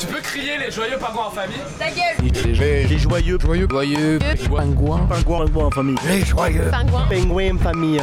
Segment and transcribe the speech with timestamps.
[0.00, 4.18] Tu peux crier les joyeux pingouins en famille Ta gueule Les, les joyeux, joyeux, joyeux,
[4.48, 5.96] pingouins, pingouins, pingouins en famille.
[6.08, 8.00] Les joyeux, Pingouin pingouins en famille.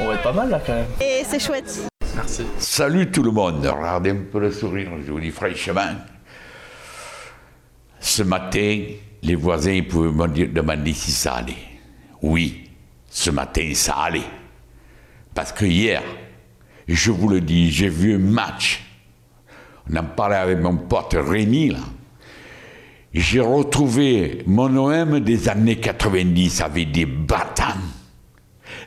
[0.00, 0.86] On va être pas mal là quand même.
[1.00, 2.46] Et c'est chouette Merci.
[2.58, 5.96] Salut tout le monde, regardez un peu le sourire, je vous dis fraîchement.
[7.98, 8.80] Ce matin,
[9.22, 11.54] les voisins ils pouvaient me demander si ça allait.
[12.22, 12.70] Oui,
[13.10, 14.22] ce matin ça allait.
[15.34, 16.00] Parce que hier,
[16.86, 18.83] je vous le dis, j'ai vu un match.
[19.90, 21.80] On en parlait avec mon pote Rémi là.
[23.12, 27.78] J'ai retrouvé mon OM des années 90 avec des battants,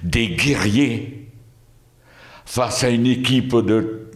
[0.03, 1.29] des guerriers,
[2.45, 4.11] face à une équipe de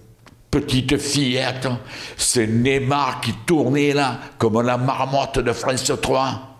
[0.49, 1.69] petites fillettes.
[2.17, 6.57] C'est Neymar qui tournait là, comme la marmotte de France 3.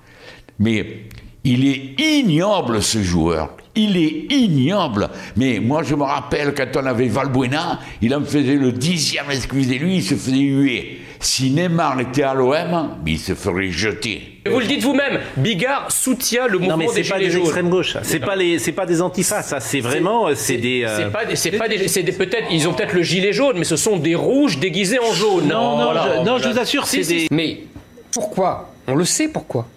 [0.60, 1.10] Mais
[1.44, 3.58] il est ignoble ce joueur.
[3.76, 5.10] Il est ignoble.
[5.38, 9.98] Mais moi, je me rappelle quand on avait Valbuena, il en faisait le dixième, excusez-lui,
[9.98, 11.00] il se faisait huer.
[11.22, 14.40] Si Neymar était à l'OM, il se ferait jeter.
[14.46, 17.30] Et Vous le dites vous-même, Bigard soutient le Non mouvement mais des c'est pas gilets
[17.30, 17.96] des extrêmes gauche.
[18.02, 19.44] C'est pas les, c'est pas des antifas.
[19.44, 20.84] Ça, c'est vraiment, c'est des.
[20.84, 23.32] euh, C'est pas, des- c'est pas des, c'est des- peut-être, ils ont peut-être le gilet
[23.34, 25.48] jaune, mais ce sont des rouges déguisés en jaune.
[25.48, 26.16] Non, non, Voilà.
[26.18, 27.28] je, non, je vous assure, c'est des.
[27.32, 27.60] Mais
[28.14, 28.74] pourquoi?
[28.88, 29.68] On le sait pourquoi.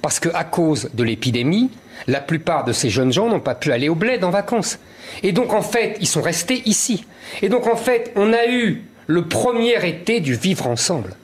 [0.00, 1.68] Parce qu'à cause de l'épidémie,
[2.06, 4.78] la plupart de ces jeunes gens n'ont pas pu aller au bled en vacances.
[5.22, 7.04] Et donc en fait, ils sont restés ici.
[7.42, 11.14] Et donc en fait, on a eu le premier été du vivre ensemble.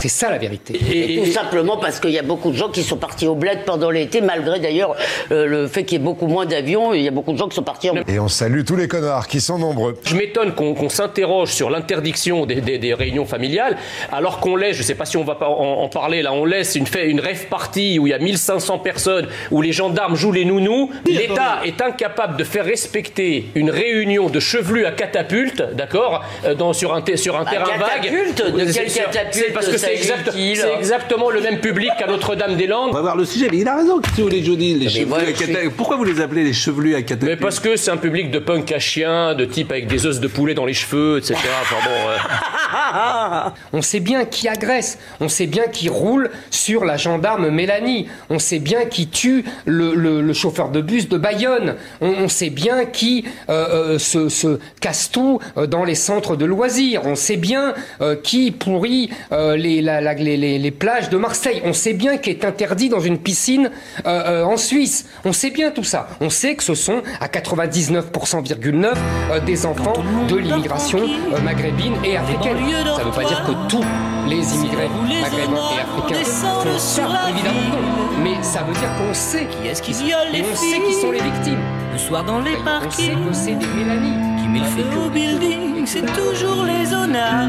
[0.00, 0.74] C'est ça la vérité.
[0.74, 3.34] Et- Tout et- simplement parce qu'il y a beaucoup de gens qui sont partis au
[3.34, 4.94] bled pendant l'été, malgré d'ailleurs
[5.32, 6.92] euh, le fait qu'il y ait beaucoup moins d'avions.
[6.94, 8.88] Il y a beaucoup de gens qui sont partis en Et on salue tous les
[8.88, 9.98] connards qui sont nombreux.
[10.04, 13.76] Je m'étonne qu'on s'interroge sur l'interdiction des, des- des réunions familiales,
[14.12, 16.44] alors qu'on laisse, je sais pas si on va pas en, en parler là, on
[16.44, 20.16] laisse une, fait, une rêve partie où il y a 1500 personnes, où les gendarmes
[20.16, 20.90] jouent les nounous.
[21.06, 26.94] L'État est incapable de faire respecter une réunion de chevelus à catapulte, d'accord, euh, sur
[26.94, 28.66] un, sur un terrain catapulte vague.
[28.66, 30.34] De sur- catapulte c'est Parce que c'est exact-
[30.78, 32.90] exactement le même public qu'à Notre-Dame-des-Landes.
[32.90, 34.00] On va voir le sujet, mais il a raison.
[34.00, 36.44] Que vous les jaunis, les chevelus voilà, à je suis- cata- Pourquoi vous les appelez
[36.44, 39.44] les chevelus à catapulte Mais parce que c'est un public de punk à chien, de
[39.44, 41.34] type avec des os de poulet dans les cheveux, etc.
[41.62, 46.96] Enfin bon, euh, On sait bien qui agresse, on sait bien qui roule sur la
[46.96, 51.76] gendarme Mélanie, on sait bien qui tue le, le- le chauffeur de bus de Bayonne,
[52.00, 56.36] on, on sait bien qui euh, euh, se, se casse tout euh, dans les centres
[56.36, 60.70] de loisirs, on sait bien euh, qui pourrit euh, les, la- la- les, les- les
[60.70, 63.70] plages de Marseille, on sait bien qui est interdit dans une piscine
[64.06, 67.26] euh, euh, en Suisse, on sait bien tout ça, on sait que ce sont à
[67.28, 68.94] 99,9%
[69.30, 69.92] euh, des enfants
[70.28, 71.00] de l'immigration
[71.44, 72.56] maghrébine et africaine.
[72.96, 73.84] Ça ne veut pas dire que tous
[74.28, 74.88] les immigrés
[75.22, 78.22] maghrébins et africains font ça, évidemment non.
[78.22, 81.60] Mais ça veut dire qu'on sait qui est-ce qui on sait qui sont les victimes.
[81.92, 86.00] Le soir dans les On sait parkings, que c'est des Mélanie qui met le c'est
[86.14, 87.48] toujours les honneurs.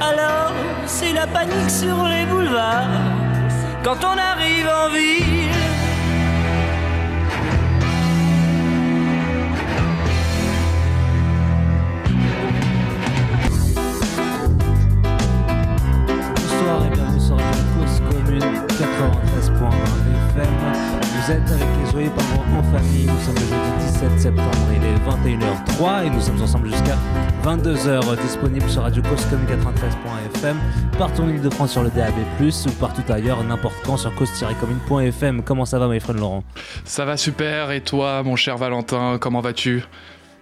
[0.00, 0.54] Alors,
[0.86, 2.88] c'est la panique sur les boulevards.
[3.84, 5.50] Quand on arrive en ville,
[16.34, 19.70] Bonsoir et bienvenue sur Radio Cause Commune 93.1
[20.30, 20.89] FM.
[21.30, 21.46] Avec
[21.84, 23.06] les Joyeux Parents en famille.
[23.06, 26.96] Nous sommes le jeudi 17 septembre, il est 21h03 et nous sommes ensemble jusqu'à
[27.44, 30.56] 22h disponible sur Radio Cause Commune 93.1 FM,
[30.98, 35.44] partout en Ile-de-France sur le DAB+, ou partout ailleurs, n'importe quand sur cause-commune.fm.
[35.44, 36.42] Comment ça va, my friend Laurent?
[36.84, 39.84] Ça va super, et toi, mon cher Valentin, comment vas-tu?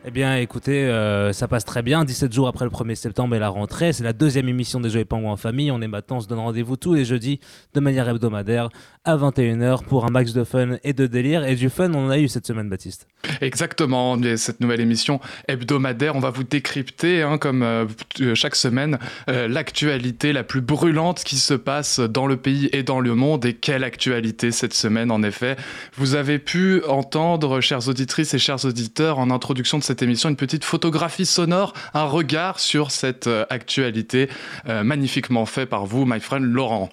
[0.09, 2.03] Eh bien, écoutez, euh, ça passe très bien.
[2.03, 5.01] 17 jours après le 1er septembre et la rentrée, c'est la deuxième émission des Jeux
[5.01, 5.71] et Pingouins en famille.
[5.71, 7.41] On est maintenant, on se donne rendez-vous tous les jeudis
[7.75, 8.71] de manière hebdomadaire
[9.05, 11.45] à 21h pour un max de fun et de délire.
[11.45, 13.07] Et du fun, on en a eu cette semaine, Baptiste.
[13.43, 17.85] Exactement, cette nouvelle émission hebdomadaire, on va vous décrypter, hein, comme euh,
[18.23, 23.01] euh, chaque semaine, l'actualité la plus brûlante qui se passe dans le pays et dans
[23.01, 23.45] le monde.
[23.45, 25.57] Et quelle actualité cette semaine, en effet.
[25.97, 30.37] Vous avez pu entendre, chères auditrices et chers auditeurs, en introduction de cette émission, une
[30.37, 34.29] petite photographie sonore, un regard sur cette euh, actualité
[34.69, 36.91] euh, magnifiquement fait par vous, my friend Laurent.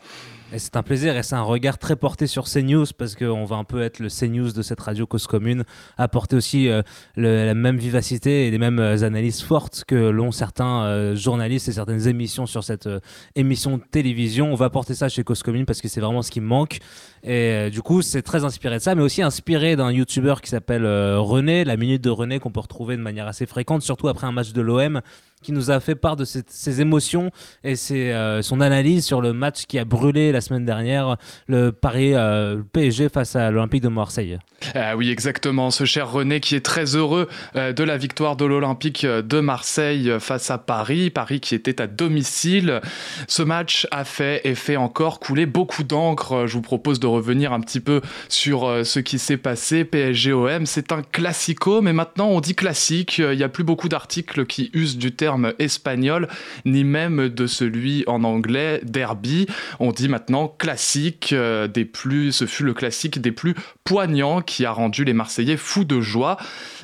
[0.53, 3.63] C'est un plaisir et c'est un regard très porté sur CNews parce qu'on va un
[3.63, 5.63] peu être le CNews de cette radio cause commune,
[5.97, 6.83] apporter aussi euh,
[7.17, 11.71] la même vivacité et les mêmes euh, analyses fortes que l'ont certains euh, journalistes et
[11.71, 12.87] certaines émissions sur cette
[13.35, 14.51] émission de télévision.
[14.51, 16.77] On va apporter ça chez cause commune parce que c'est vraiment ce qui manque.
[17.23, 20.85] Et du coup, c'est très inspiré de ça, mais aussi inspiré d'un YouTuber qui s'appelle
[20.85, 24.31] René, la minute de René qu'on peut retrouver de manière assez fréquente, surtout après un
[24.31, 25.01] match de l'OM
[25.45, 27.29] qui nous a fait part de ses, émotions
[27.63, 31.71] et ses, euh, son analyse sur le match qui a brûlé la semaine dernière, le
[31.71, 34.39] Paris euh, PSG face à l'Olympique de Marseille.
[34.73, 35.69] Ah oui, exactement.
[35.69, 40.49] Ce cher René qui est très heureux de la victoire de l'Olympique de Marseille face
[40.49, 41.11] à Paris.
[41.11, 42.81] Paris qui était à domicile.
[43.27, 46.47] Ce match a fait et fait encore couler beaucoup d'encre.
[46.47, 49.85] Je vous propose de revenir un petit peu sur ce qui s'est passé.
[49.85, 53.19] PSG-OM, c'est un classico, mais maintenant on dit classique.
[53.19, 56.27] Il n'y a plus beaucoup d'articles qui usent du terme espagnol,
[56.65, 59.47] ni même de celui en anglais, derby.
[59.79, 64.65] On dit maintenant classique euh, des plus, ce fut le classique des plus poignants qui
[64.65, 66.37] a rendu les Marseillais fous de joie.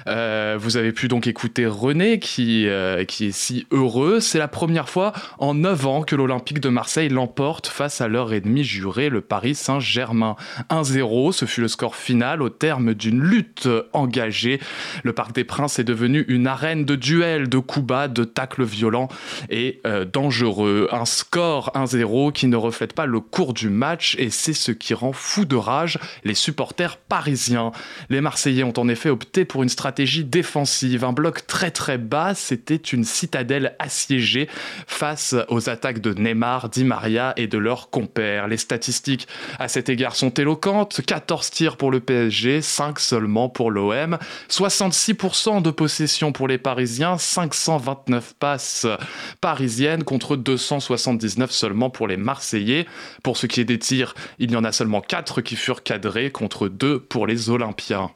[0.08, 4.20] Euh, vous avez pu donc écouter René qui, euh, qui est si heureux.
[4.20, 8.34] C'est la première fois en 9 ans que l'Olympique de Marseille l'emporte face à leur
[8.34, 10.36] ennemi juré, le Paris Saint-Germain.
[10.70, 14.60] 1-0, ce fut le score final au terme d'une lutte engagée.
[15.04, 18.64] Le Parc des Princes est devenu une arène de duels, de coups bas, de tacles
[18.64, 19.08] violents
[19.50, 20.88] et euh, dangereux.
[20.92, 24.94] Un score 1-0 qui ne reflète pas le cours du match et c'est ce qui
[24.94, 27.72] rend fou de rage les supporters parisiens.
[28.10, 32.34] Les Marseillais ont en effet opté pour une stratégie défensive, un bloc très très bas,
[32.36, 34.48] c'était une citadelle assiégée
[34.88, 38.48] face aux attaques de Neymar, Di Maria et de leurs compères.
[38.48, 39.28] Les statistiques
[39.60, 44.18] à cet égard sont éloquentes, 14 tirs pour le PSG, 5 seulement pour l'OM,
[44.50, 48.88] 66% de possession pour les Parisiens, 529 passes
[49.42, 52.86] parisiennes contre 279 seulement pour les Marseillais.
[53.24, 56.32] Pour ce qui est des tirs, il y en a seulement 4 qui furent cadrés
[56.32, 58.12] contre 2 pour les Olympiens.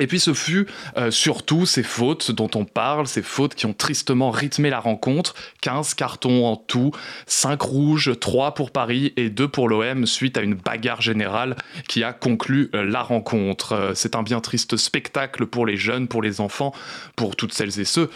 [0.00, 0.66] Et puis ce fut
[0.96, 5.34] euh, surtout ces fautes dont on parle, ces fautes qui ont tristement rythmé la rencontre.
[5.60, 6.92] 15 cartons en tout,
[7.26, 11.56] 5 rouges, 3 pour Paris et 2 pour l'OM suite à une bagarre générale
[11.88, 13.72] qui a conclu euh, la rencontre.
[13.72, 16.72] Euh, c'est un bien triste spectacle pour les jeunes, pour les enfants,
[17.16, 18.10] pour toutes celles et ceux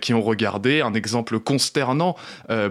[0.00, 0.80] qui ont regardé.
[0.80, 2.16] Un exemple consternant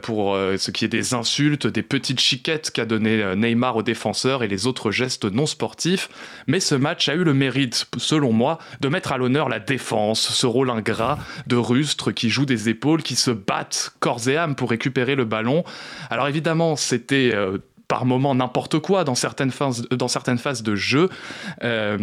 [0.01, 4.48] pour ce qui est des insultes, des petites chiquettes qu'a donné Neymar aux défenseurs et
[4.48, 6.09] les autres gestes non sportifs.
[6.48, 10.20] Mais ce match a eu le mérite, selon moi, de mettre à l'honneur la défense,
[10.20, 11.18] ce rôle ingrat
[11.48, 15.26] de rustres qui jouent des épaules, qui se battent corps et âme pour récupérer le
[15.26, 15.64] ballon.
[16.10, 20.75] Alors évidemment, c'était euh, par moment n'importe quoi dans certaines phases, dans certaines phases de
[20.75, 21.09] jeu.
[21.63, 21.97] Euh,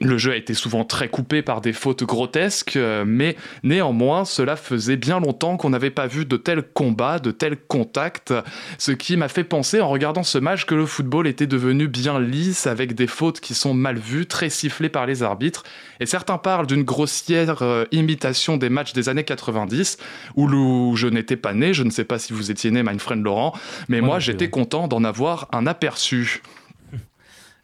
[0.00, 4.56] le jeu a été souvent très coupé par des fautes grotesques, euh, mais néanmoins, cela
[4.56, 8.32] faisait bien longtemps qu'on n'avait pas vu de tels combats, de tels contacts,
[8.78, 12.20] ce qui m'a fait penser en regardant ce match que le football était devenu bien
[12.20, 15.64] lisse avec des fautes qui sont mal vues, très sifflées par les arbitres.
[15.98, 19.98] Et certains parlent d'une grossière euh, imitation des matchs des années 90,
[20.36, 22.98] où, où je n'étais pas né, je ne sais pas si vous étiez né, my
[22.98, 23.52] friend Laurent,
[23.88, 25.21] mais Moi moi j'étais content d'en avoir
[25.52, 26.42] un aperçu.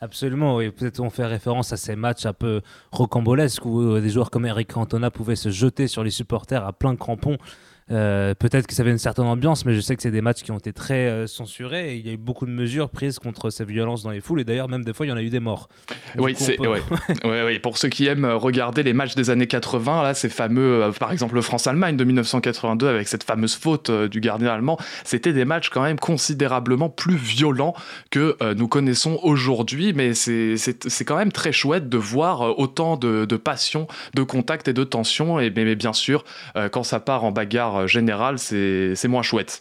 [0.00, 0.70] Absolument, oui.
[0.70, 2.60] Peut-être on fait référence à ces matchs un peu
[2.92, 6.72] rocambolesques où euh, des joueurs comme Eric Cantona pouvaient se jeter sur les supporters à
[6.72, 7.36] plein crampons.
[7.90, 10.42] Euh, Peut-être que ça avait une certaine ambiance, mais je sais que c'est des matchs
[10.42, 13.18] qui ont été très euh, censurés et il y a eu beaucoup de mesures prises
[13.18, 15.22] contre ces violences dans les foules et d'ailleurs même des fois il y en a
[15.22, 15.68] eu des morts.
[16.14, 16.82] Du Oui, c'est peut- ouais.
[17.24, 17.58] Ouais, ouais.
[17.58, 20.92] Pour ceux qui aiment euh, regarder les matchs des années 80, là, ces fameux, euh,
[20.92, 25.44] par exemple, le France-Allemagne de 1982 avec cette fameuse faute du gardien allemand, c'était des
[25.44, 27.74] matchs quand même considérablement plus violents
[28.10, 29.92] que nous connaissons aujourd'hui.
[29.94, 34.22] Mais c'est c'est- c'est quand même très chouette de voir autant de, de passion, de
[34.22, 35.40] contact et de tension.
[35.40, 36.24] Et mais, mais bien sûr,
[36.72, 39.60] quand ça part en bagarre euh, générale, c'est moins chouette.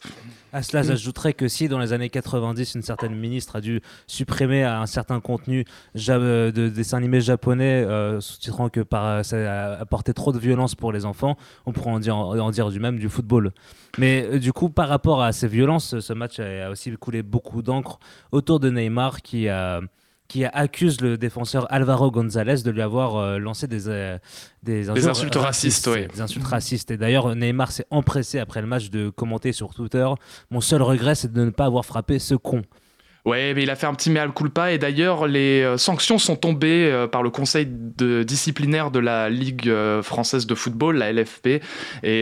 [0.54, 4.64] À cela, j'ajouterais que si dans les années 90, une certaine ministre a dû supprimer
[4.64, 5.66] un certain contenu
[6.10, 10.74] euh, de dessins animés japonais, euh, sous-titrant que par, euh, ça apportait trop de violence
[10.74, 11.36] pour les enfants,
[11.66, 13.52] on pourrait en dire, en dire du même du football.
[13.98, 18.00] Mais du coup, par rapport à ces violences, ce match a aussi coulé beaucoup d'encre
[18.32, 19.82] autour de Neymar qui a
[20.28, 24.18] qui accuse le défenseur Alvaro González de lui avoir euh, lancé des, euh,
[24.64, 26.08] des, injures insultes racistes, oui.
[26.08, 26.92] Des insultes racistes.
[26.92, 30.08] Et d'ailleurs, Neymar s'est empressé après le match de commenter sur Twitter
[30.52, 32.62] Mon seul regret, c'est de ne pas avoir frappé ce con.
[33.28, 36.38] Ouais, mais il a fait un petit mea culpa et d'ailleurs les euh, sanctions sont
[36.38, 41.12] tombées euh, par le conseil de disciplinaire de la Ligue euh, française de football, la
[41.12, 41.62] LFP, et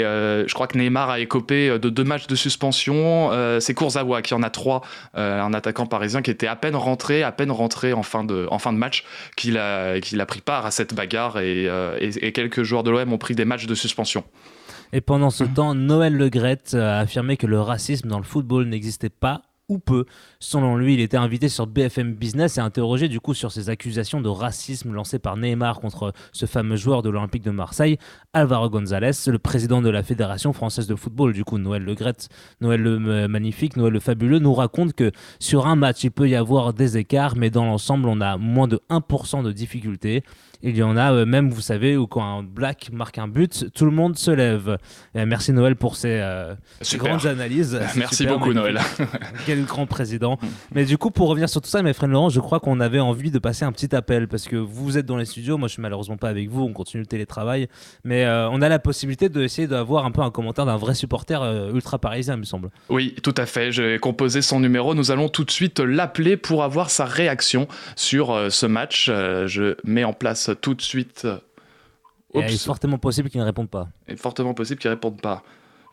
[0.04, 3.30] euh, je crois que Neymar a écopé de deux matchs de suspension.
[3.32, 4.82] Euh, c'est Kurzawa qui en a trois,
[5.16, 8.48] euh, un attaquant parisien qui était à peine rentré, à peine rentré en fin de,
[8.50, 9.04] en fin de match,
[9.38, 12.82] qu'il a, qu'il a pris part à cette bagarre et, euh, et- et quelques joueurs
[12.82, 14.24] de l'OM ont pris des matchs de suspension.
[14.92, 19.10] Et pendant ce temps, Noël Legrette a affirmé que le racisme dans le football n'existait
[19.10, 20.06] pas ou peu.
[20.40, 24.22] Selon lui, il était invité sur BFM Business et interrogé du coup sur ces accusations
[24.22, 27.98] de racisme lancées par Neymar contre ce fameux joueur de l'Olympique de Marseille,
[28.34, 31.34] Alvaro González, le président de la Fédération française de football.
[31.34, 32.30] Du coup, Noël Legrette,
[32.62, 36.30] Noël le euh, magnifique, Noël le fabuleux, nous raconte que sur un match, il peut
[36.30, 40.24] y avoir des écarts, mais dans l'ensemble, on a moins de 1% de difficultés.
[40.68, 43.68] Il y en a euh, même, vous savez, où quand un black marque un but,
[43.76, 44.78] tout le monde se lève.
[45.14, 47.80] Et merci Noël pour ces, euh, ces grandes analyses.
[47.96, 48.52] Merci Super, beaucoup.
[48.52, 48.80] Noël.
[49.46, 50.40] Quel grand président.
[50.74, 53.00] Mais du coup, pour revenir sur tout ça, mes frères Laurent, je crois qu'on avait
[53.00, 55.58] envie de passer un petit appel parce que vous êtes dans les studios.
[55.60, 56.64] Moi, je suis malheureusement pas avec vous.
[56.64, 57.68] On continue le télétravail.
[58.04, 61.42] Mais euh, on a la possibilité d'essayer d'avoir un peu un commentaire d'un vrai supporter
[61.42, 62.70] euh, ultra parisien, il me semble.
[62.90, 63.72] Oui, tout à fait.
[63.72, 64.96] J'ai composé son numéro.
[64.96, 69.08] Nous allons tout de suite l'appeler pour avoir sa réaction sur euh, ce match.
[69.10, 71.24] Euh, je mets en place tout de suite.
[71.26, 71.38] euh,
[72.34, 73.88] il est fortement possible qu'il ne réponde pas.
[74.08, 75.44] il est fortement possible qu'il ne réponde pas.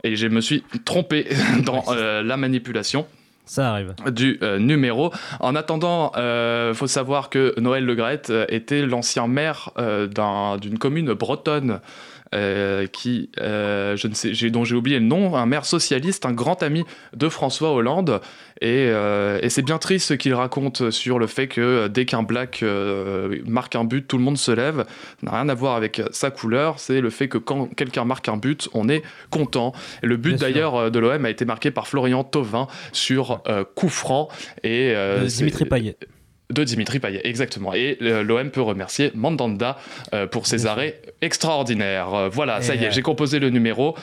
[0.04, 1.28] Et je me suis trompé
[1.64, 3.06] dans euh, la manipulation.
[3.44, 3.94] Ça arrive.
[4.10, 5.12] du euh, numéro.
[5.40, 10.78] En attendant, il faut savoir que Noël Le Graët euh, était l'ancien maire d'un- d'une
[10.78, 11.80] commune bretonne.
[12.34, 16.32] Euh, qui, euh, je ne sais, dont j'ai oublié le nom, un maire socialiste, un
[16.32, 16.84] grand ami
[17.14, 18.20] de François Hollande,
[18.60, 22.22] et, euh, et c'est bien triste ce qu'il raconte sur le fait que dès qu'un
[22.22, 22.64] black
[23.46, 24.84] marque un but, tout le monde se lève.
[25.20, 28.28] Ça n'a rien à voir avec sa couleur, c'est le fait que quand quelqu'un marque
[28.28, 29.72] un but, on est content.
[30.02, 33.42] Et le but d'ailleurs de l'OM a été marqué par Florian Thauvin sur
[33.74, 34.28] coup franc
[34.62, 34.94] et
[35.26, 35.96] Dimitri Payet.
[36.52, 37.74] De Dimitri Payet, exactement.
[37.74, 39.78] Et euh, l'OM peut remercier Mandanda
[40.12, 42.14] euh, pour ses arrêts extraordinaires.
[42.14, 43.96] Euh, voilà, ça y est, j'ai composé le numéro.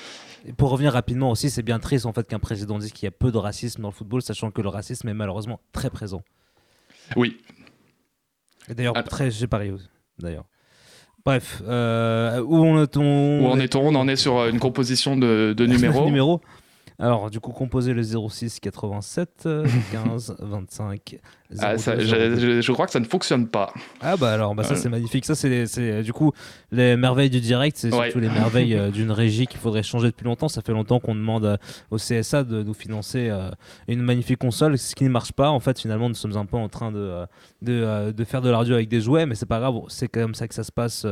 [0.47, 3.07] Et pour revenir rapidement aussi, c'est bien triste en fait qu'un président dise qu'il y
[3.07, 6.23] a peu de racisme dans le football, sachant que le racisme est malheureusement très présent.
[7.15, 7.37] Oui.
[8.69, 9.89] D'ailleurs, très chez Paris aussi,
[10.19, 10.45] d'ailleurs.
[11.25, 13.81] Bref, euh, où on, on, Où en est-on?
[13.81, 16.05] On en est sur une composition de, de numéros.
[16.05, 16.41] numéro.
[17.01, 21.17] Alors, du coup, composez le 06 87 euh, 15 25
[21.59, 22.61] Ah, ça, 02, je, 02.
[22.61, 23.71] je- crois que ça ne fonctionne pas.
[24.01, 24.75] Ah bah alors, bah ça Euh.
[24.77, 25.25] c'est magnifique.
[25.25, 26.33] Ça c'est c'est, du coup
[26.71, 28.05] les merveilles du direct, c'est Ouais.
[28.07, 30.49] surtout les merveilles euh, d'une régie qu'il faudrait changer depuis longtemps.
[30.49, 31.57] Ça fait longtemps qu'on demande euh,
[31.89, 33.49] au CSA de nous financer euh,
[33.87, 35.49] une magnifique console, ce qui ne marche pas.
[35.51, 37.25] En fait, finalement, nous sommes un peu en train de,
[37.61, 40.35] de, de faire de la radio avec des jouets, mais c'est pas grave, c'est comme
[40.35, 41.05] ça que ça se passe.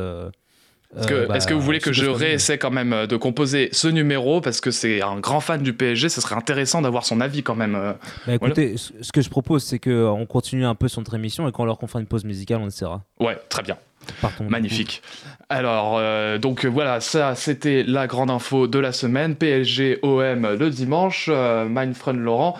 [0.96, 3.06] Euh, Est-ce que, euh, bah, est-ce que vous voulez que je réessaie quand même euh,
[3.06, 4.40] de composer ce numéro?
[4.40, 7.54] Parce que c'est un grand fan du PSG, ce serait intéressant d'avoir son avis quand
[7.54, 7.74] même.
[7.74, 7.92] euh.
[8.26, 11.46] Bah, écoutez, ce ce que je propose, c'est qu'on continue un peu sur notre émission
[11.48, 13.02] et quand leur qu'on fera une pause musicale, on essaiera.
[13.20, 13.76] Ouais, très bien.
[14.22, 14.44] Partons.
[14.48, 15.02] Magnifique.
[15.50, 19.34] Alors, euh, donc voilà, ça c'était la grande info de la semaine.
[19.34, 21.26] PSG OM le dimanche.
[21.30, 22.56] Euh, mein Freund Laurent,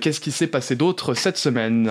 [0.00, 1.90] qu'est-ce qui s'est passé d'autre cette semaine?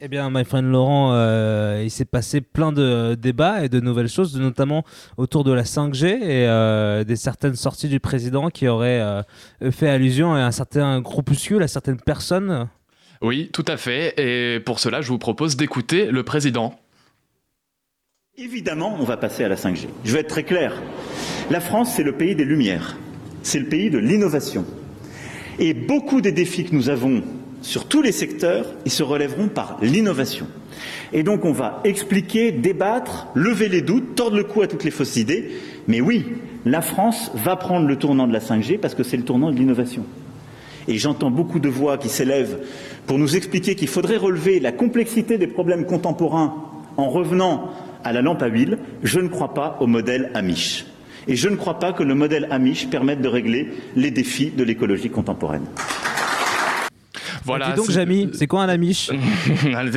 [0.00, 4.08] Eh bien, my friend Laurent, euh, il s'est passé plein de débats et de nouvelles
[4.08, 4.84] choses, notamment
[5.16, 9.22] autour de la 5G et euh, des certaines sorties du président qui auraient euh,
[9.70, 12.68] fait allusion à un certain groupuscule, à certaines personnes.
[13.22, 14.14] Oui, tout à fait.
[14.18, 16.74] Et pour cela, je vous propose d'écouter le président.
[18.36, 19.86] Évidemment, on va passer à la 5G.
[20.04, 20.74] Je vais être très clair.
[21.50, 22.96] La France, c'est le pays des lumières.
[23.42, 24.64] C'est le pays de l'innovation.
[25.58, 27.22] Et beaucoup des défis que nous avons
[27.64, 30.46] sur tous les secteurs, ils se relèveront par l'innovation.
[31.14, 34.90] Et donc, on va expliquer, débattre, lever les doutes, tordre le cou à toutes les
[34.90, 35.50] fausses idées.
[35.88, 36.26] Mais oui,
[36.66, 39.56] la France va prendre le tournant de la 5G parce que c'est le tournant de
[39.56, 40.04] l'innovation.
[40.88, 42.58] Et j'entends beaucoup de voix qui s'élèvent
[43.06, 46.54] pour nous expliquer qu'il faudrait relever la complexité des problèmes contemporains
[46.98, 47.70] en revenant
[48.04, 48.76] à la lampe à huile.
[49.02, 50.84] Je ne crois pas au modèle Amish.
[51.28, 54.64] Et je ne crois pas que le modèle Amish permette de régler les défis de
[54.64, 55.64] l'écologie contemporaine.
[57.46, 57.70] Voilà.
[57.70, 58.68] Dis donc, Jamy, c'est quoi un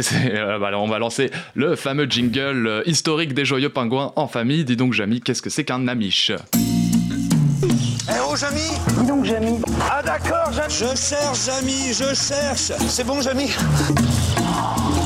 [0.01, 4.11] c'est- euh, bah, alors, on va lancer le fameux jingle euh, historique des joyeux pingouins
[4.15, 4.65] en famille.
[4.65, 8.61] Dis donc, Jamy, qu'est-ce que c'est qu'un amiche Eh oh, Jamy
[8.99, 9.59] Dis donc, Jamy.
[9.89, 10.73] Ah, d'accord, Jamy.
[10.73, 12.71] Je cherche, Jamy, je cherche.
[12.87, 13.49] C'est bon, Jamy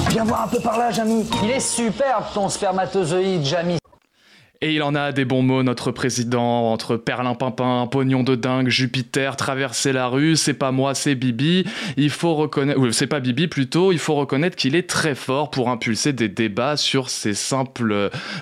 [0.10, 1.26] Viens voir un peu par là, Jamy.
[1.44, 3.78] Il est superbe ton spermatozoïde, Jamy.
[4.64, 9.36] Et il en a des bons mots, notre président, entre perlimpinpin, pognon de dingue, Jupiter,
[9.36, 11.66] traverser la rue, c'est pas moi, c'est Bibi.
[11.98, 15.50] Il faut reconnaître, ou c'est pas Bibi plutôt, il faut reconnaître qu'il est très fort
[15.50, 17.92] pour impulser des débats sur ces simples,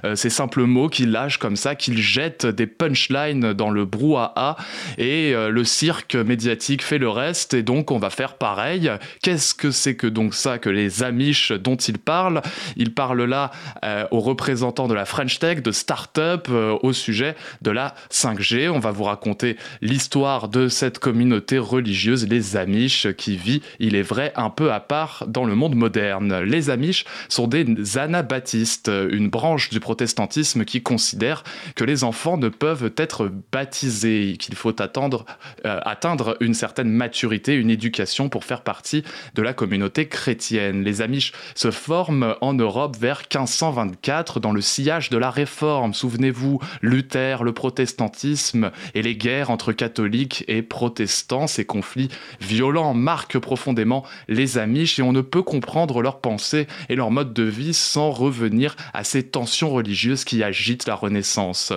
[0.03, 4.57] euh, ces simples mots qu'il lâche comme ça, qu'il jette des punchlines dans le brouhaha
[4.97, 8.91] et euh, le cirque médiatique fait le reste et donc on va faire pareil.
[9.21, 12.41] Qu'est-ce que c'est que donc ça que les Amish dont il parle
[12.75, 13.51] Il parle là
[13.85, 15.71] euh, aux représentants de la French Tech, de
[16.17, 18.69] euh, au sujet de la 5G.
[18.69, 24.01] On va vous raconter l'histoire de cette communauté religieuse, les Amish, qui vit, il est
[24.01, 26.41] vrai, un peu à part dans le monde moderne.
[26.41, 31.43] Les Amish sont des anabaptistes, une branche du protestantisme qui considère
[31.75, 35.25] que les enfants ne peuvent être baptisés, qu'il faut attendre,
[35.65, 39.03] euh, atteindre une certaine maturité, une éducation pour faire partie
[39.35, 40.83] de la communauté chrétienne.
[40.83, 46.61] Les Amish se forment en Europe vers 1524 dans le sillage de la Réforme Souvenez-vous,
[46.81, 52.07] Luther, le protestantisme et les guerres entre catholiques et protestants, ces conflits
[52.39, 57.33] violents marquent profondément les Amish et on ne peut comprendre leurs pensées et leur mode
[57.33, 61.73] de vie sans revenir à ces tensions religieuses qui agitent la Renaissance.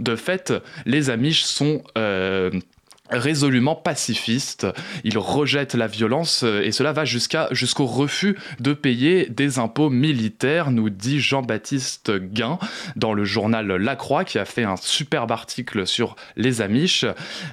[0.00, 0.52] De fait,
[0.84, 1.84] les Amish sont...
[1.96, 2.50] Euh,
[3.10, 4.66] résolument pacifiste.
[5.04, 9.90] Il rejette la violence euh, et cela va jusqu'à jusqu'au refus de payer des impôts
[9.90, 12.58] militaires, nous dit Jean-Baptiste Guin
[12.96, 17.04] dans le journal La Croix qui a fait un superbe article sur les Amish.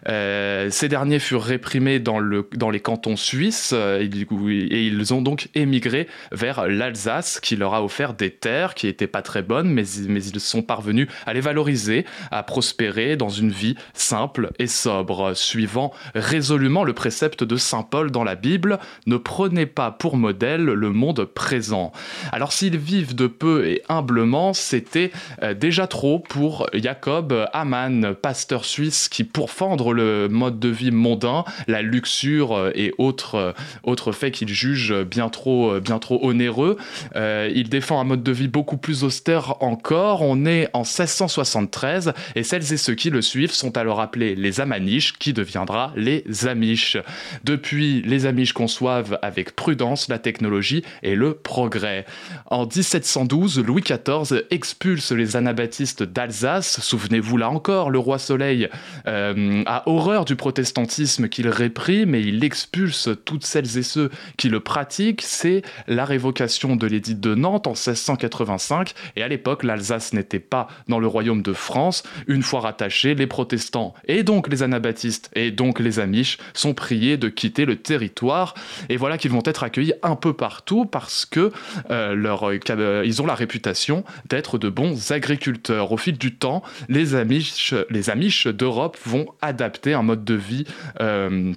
[0.08, 5.22] Euh, ces derniers furent réprimés dans, le, dans les cantons suisses euh, et, ils ont
[5.22, 9.70] donc émigré vers l'Alsace qui leur a offert des terres qui n'étaient pas très bonnes
[9.70, 14.68] mais, mais ils sont parvenus à les valoriser, à prospérer dans une vie simple et
[14.68, 20.18] sobre suivant résolument le précepte de Saint Paul dans la Bible, ne prenez pas pour
[20.18, 21.92] modèle le monde présent.
[22.32, 25.12] Alors s'ils vivent de peu et humblement, c'était
[25.44, 30.92] euh, déjà trop pour Jacob Hamann, pasteur suisse qui pour fendre le mode de vie
[30.92, 33.52] mondain, la luxure euh, et autres, euh,
[33.84, 35.80] autres faits qu'il juge bien trop,
[36.22, 36.78] onéreux,
[37.16, 40.22] il défend un mode de vie beaucoup plus austère encore.
[40.22, 44.60] On est en 1673 et celles et ceux qui le suivent sont alors appelés les
[44.60, 46.98] Amaniches deviendra les Amish.
[47.44, 52.06] Depuis, les Amish conçoivent avec prudence la technologie et le progrès.
[52.48, 56.80] En 1712, Louis XIV expulse les anabaptistes d'Alsace.
[56.82, 58.70] Souvenez-vous là encore, le roi Soleil
[59.08, 64.50] euh, a horreur du protestantisme qu'il réprime et il expulse toutes celles et ceux qui
[64.50, 65.22] le pratiquent.
[65.22, 70.68] C'est la révocation de l'édit de Nantes en 1685 et à l'époque, l'Alsace n'était pas
[70.88, 72.04] dans le royaume de France.
[72.28, 77.18] Une fois rattachés, les protestants et donc les anabaptistes et donc les Amish sont priés
[77.18, 78.54] de quitter le territoire.
[78.90, 81.52] Et voilà qu'ils vont être accueillis un peu partout parce que
[81.92, 85.92] euh, leur, euh, ils ont la réputation d'être de bons agriculteurs.
[85.92, 90.66] Au fil du temps, les Amish, d'Europe vont adapter un mode de vie
[91.02, 91.54] euh,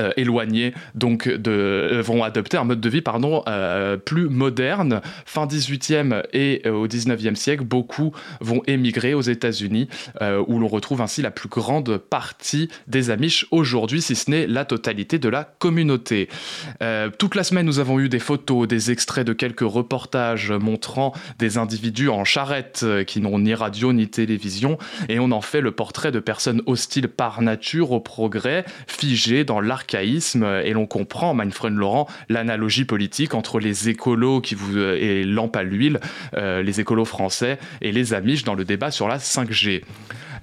[0.00, 5.00] euh, éloignés donc euh, vont adopter un mode de vie pardon euh, plus moderne.
[5.24, 9.88] Fin 18e et au 19e siècle beaucoup vont émigrer aux États-Unis
[10.46, 14.64] où l'on retrouve ainsi la plus grande partie des Amish aujourd'hui si ce n'est la
[14.64, 16.28] totalité de la communauté.
[17.18, 21.58] Toute la semaine nous avons eu des photos des extraits de quelques reportages montrant des
[21.58, 26.12] individus en charrette qui n'ont ni radio ni télévision et on en fait le portrait
[26.12, 32.08] de personnes hostiles par nature au progrès figées dans l'arc et l'on comprend, Manfred Laurent,
[32.28, 36.00] l'analogie politique entre les écolos qui vous, euh, et lampe à l'huile,
[36.34, 39.82] euh, les écolos français et les Amish dans le débat sur la 5G.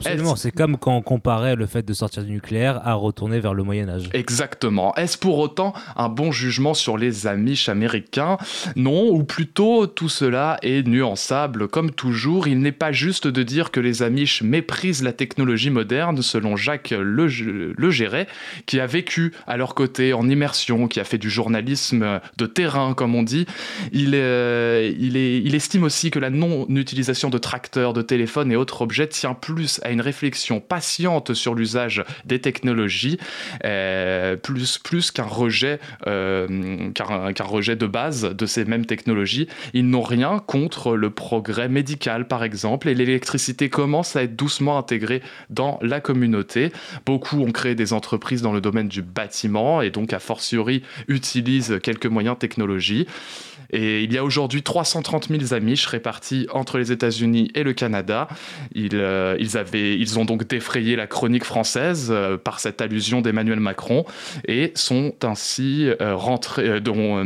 [0.10, 3.54] Absolument, c'est comme quand on comparait le fait de sortir du nucléaire à retourner vers
[3.54, 4.10] le Moyen Âge.
[4.14, 4.96] Exactement.
[4.96, 8.38] Est-ce pour autant un bon jugement sur les Amish américains?
[8.76, 11.68] Non, ou plutôt tout cela est nuançable.
[11.68, 16.22] Comme toujours, il n'est pas juste de dire que les Amish méprisent la technologie moderne,
[16.22, 18.28] selon Jacques Legeret,
[18.66, 22.94] qui a vécu à leur côté en immersion, qui a fait du journalisme de terrain,
[22.94, 23.46] comme on dit.
[23.92, 28.56] Il, euh, il, est, il estime aussi que la non-utilisation de tracteurs, de téléphones et
[28.56, 33.18] autres objets tient plus à une réflexion patiente sur l'usage des technologies,
[33.66, 36.48] euh, plus, plus qu'un rejet, euh,
[37.40, 39.48] rejet de base de ces mêmes technologies.
[39.74, 44.78] Ils n'ont rien contre le progrès médical, par exemple, et l'électricité commence à être doucement
[44.78, 46.72] intégrée dans la communauté.
[47.06, 49.21] Beaucoup ont créé des entreprises dans le domaine du bâtiment
[49.82, 53.08] et donc, a fortiori, utilisent quelques moyens technologiques.
[53.72, 58.28] Et il y a aujourd'hui 330 000 Amish répartis entre les États-Unis et le Canada.
[58.76, 59.38] Ils, euh,
[60.18, 64.06] ont donc défrayé la chronique française euh, par cette allusion d'Emmanuel Macron
[64.48, 67.24] et sont ainsi euh, rentrés, dont,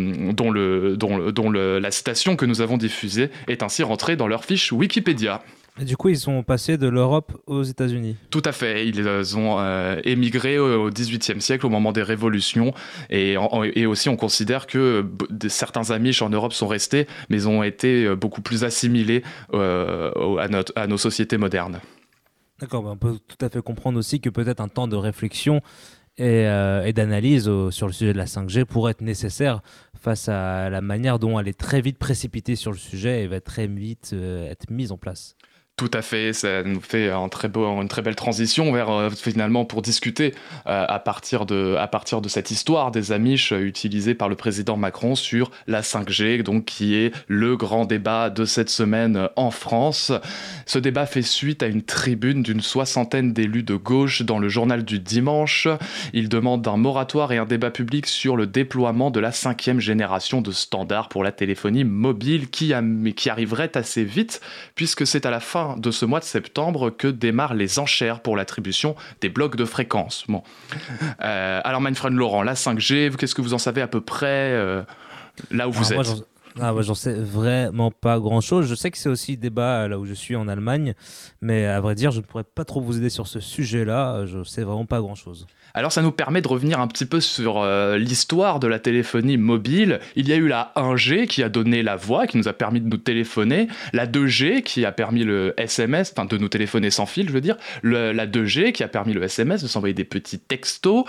[1.42, 5.42] la citation que nous avons diffusée est ainsi rentrée dans leur fiche Wikipédia.
[5.78, 8.16] Et du coup, ils sont passés de l'Europe aux États-Unis.
[8.30, 8.88] Tout à fait.
[8.88, 12.74] Ils ont euh, émigré au XVIIIe siècle au moment des révolutions.
[13.10, 13.36] Et,
[13.74, 15.06] et aussi, on considère que
[15.50, 19.22] certains Amish en Europe sont restés, mais ont été euh, beaucoup plus assimilés
[19.54, 21.82] euh, à, notre, à, nos sociétés modernes.
[22.62, 22.84] D'accord.
[22.84, 25.60] Bah, on peut tout à fait comprendre aussi que peut-être un temps de réflexion
[26.18, 26.44] et,
[26.86, 29.62] et d'analyse sur le sujet de la 5G pourrait être nécessaire
[30.02, 33.42] face à la manière dont elle est très vite précipitée sur le sujet et va
[33.42, 35.36] très vite être mise en place.
[35.78, 37.28] Tout à fait, ça nous fait une
[37.90, 40.34] très belle transition vers euh, finalement pour discuter
[40.68, 41.78] euh, à, partir de,
[42.28, 46.96] cette histoire des Amish euh, utilisée par le président Macron sur la 5G, donc qui
[46.96, 50.14] est le grand débat de cette semaine en France.
[50.66, 54.86] Ce débat fait suite à une tribune d'une soixantaine d'élus de gauche dans le journal
[54.86, 55.68] du dimanche.
[56.14, 60.40] Ils demandent un moratoire et un débat public sur le déploiement de la cinquième génération
[60.40, 64.40] de standards pour la téléphonie mobile qui arriverait assez vite
[64.76, 68.22] puisque c'est à la fin fin de ce mois de septembre que démarrent les enchères
[68.22, 70.26] pour l'attribution des blocs de fréquence.
[70.28, 70.44] Bon.
[71.22, 74.84] Euh, alors, Manfred Laurent, la 5G, qu'est-ce que vous en savez à peu près euh,
[75.52, 76.18] là où vous Alors, moi, êtes?
[76.20, 76.24] j'en-
[76.62, 78.68] ah, moi, j'en sais vraiment pas grand chose.
[78.68, 80.94] Je sais que c'est aussi débat euh, là où je suis en Allemagne,
[81.42, 84.26] mais à vrai dire, je ne pourrais pas trop vous aider sur ce sujet-là.
[84.26, 85.48] Je sais vraiment pas grand chose.
[85.78, 89.36] Alors ça nous permet de revenir un petit peu sur euh, l'histoire de la téléphonie
[89.36, 90.00] mobile.
[90.16, 92.80] Il y a eu la 1G qui a donné la voix, qui nous a permis
[92.80, 97.06] de nous téléphoner, la 2G qui a permis le SMS, enfin de nous téléphoner sans
[97.06, 100.40] fil, je veux dire, la 2G qui a permis le SMS, de s'envoyer des petits
[100.40, 101.04] textos,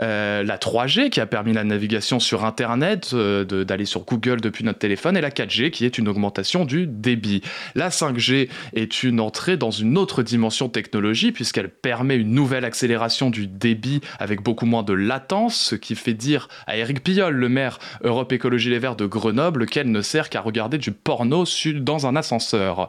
[0.00, 4.62] euh, la 3G qui a permis la navigation sur Internet, euh, d'aller sur Google depuis
[4.62, 7.42] notre téléphone, et la 4G qui est une augmentation du débit.
[7.74, 13.28] La 5G est une entrée dans une autre dimension technologie puisqu'elle permet une nouvelle accélération
[13.28, 17.48] du débit avec beaucoup moins de latence, ce qui fait dire à Eric Piolle, le
[17.48, 21.44] maire Europe Écologie Les Verts de Grenoble, qu'elle ne sert qu'à regarder du porno
[21.76, 22.88] dans un ascenseur.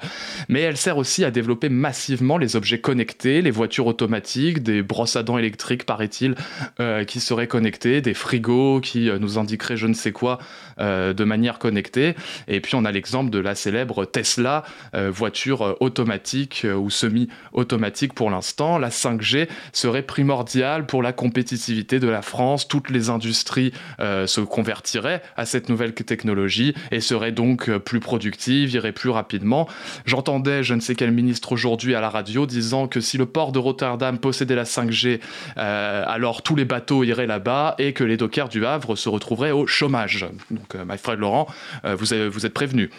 [0.49, 5.15] Mais elle sert aussi à développer massivement les objets connectés, les voitures automatiques, des brosses
[5.15, 6.35] à dents électriques, paraît-il,
[6.79, 10.39] euh, qui seraient connectées, des frigos qui euh, nous indiqueraient je ne sais quoi
[10.79, 12.15] euh, de manière connectée.
[12.47, 18.77] Et puis on a l'exemple de la célèbre Tesla, voiture automatique ou semi-automatique pour l'instant.
[18.77, 22.67] La 5G serait primordiale pour la compétitivité de la France.
[22.67, 27.99] Toutes les industries euh, se convertiraient à cette nouvelle technologie et seraient donc euh, plus
[28.01, 29.67] productives, iraient plus rapidement.
[30.05, 33.51] J'entendais je ne sais quel ministre aujourd'hui à la radio disant que si le port
[33.51, 35.19] de Rotterdam possédait la 5G,
[35.57, 39.51] euh, alors tous les bateaux iraient là-bas et que les dockers du Havre se retrouveraient
[39.51, 40.25] au chômage.
[40.51, 41.47] Donc, euh, my friend Laurent,
[41.83, 42.89] vous, avez- êtes prévenu.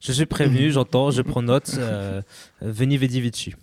[0.00, 1.78] Je suis prévenu, j'entends, je prends note.
[2.64, 3.54] Veni Vidi Vici.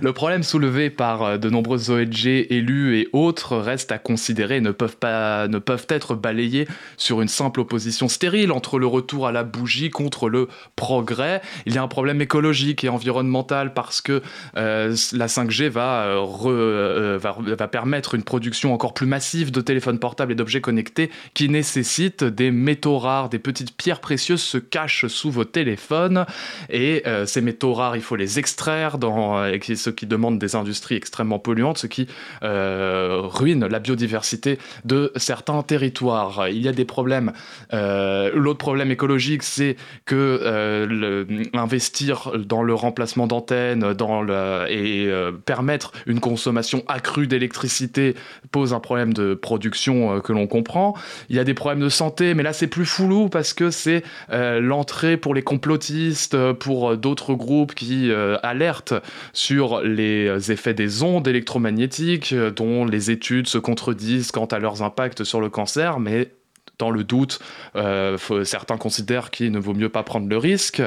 [0.00, 4.60] Le problème soulevé par euh, de nombreuses ONG, élus et autres reste à considérer et
[4.60, 9.26] ne peuvent, pas, ne peuvent être balayés sur une simple opposition stérile entre le retour
[9.26, 11.42] à la bougie contre le progrès.
[11.66, 14.22] Il y a un problème écologique et environnemental parce que
[14.56, 20.32] euh, la 5G va, euh, va, permettre une production encore plus massive de téléphones portables
[20.32, 25.30] et d'objets connectés qui nécessitent des métaux rares, des petites pierres précieuses se cachent sous
[25.30, 26.26] vos téléphones
[26.70, 30.56] et ces métaux rares, il faut les extraire, dans, euh, et ce qui demande des
[30.56, 32.08] industries extrêmement polluantes, ce qui
[32.42, 36.48] euh, ruine la biodiversité de certains territoires.
[36.48, 37.32] Il y a des problèmes.
[37.72, 43.94] Euh, L'autre problème écologique, c'est que investir dans le remplacement d'antennes
[44.68, 45.10] et
[45.44, 48.14] permettre une consommation accrue d'électricité
[48.50, 50.94] pose un problème de production que l'on comprend.
[51.28, 54.02] Il y a des problèmes de santé, mais là c'est plus foulou parce que c'est
[54.30, 58.94] l'entrée pour les complotistes, pour d'autres groupes qui euh, alertent
[59.32, 64.82] sur les effets des ondes électromagnétiques, euh, dont les études se contredisent quant à leurs
[64.82, 66.32] impacts sur le cancer, mais
[66.78, 67.38] dans le doute,
[67.76, 70.82] euh, certains considèrent qu'il ne vaut mieux pas prendre le risque.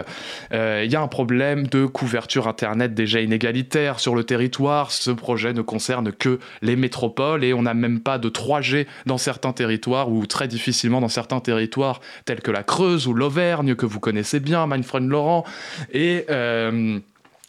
[0.54, 4.92] Euh, Il y a un problème de couverture Internet déjà inégalitaire sur le territoire.
[4.92, 9.18] Ce projet ne concerne que les métropoles et on n'a même pas de 3G dans
[9.18, 13.86] certains territoires ou très difficilement dans certains territoires tels que la Creuse ou l'Auvergne que
[13.86, 15.46] vous connaissez bien, Manfred Laurent.
[15.94, 16.26] Et...
[16.30, 17.00] euh,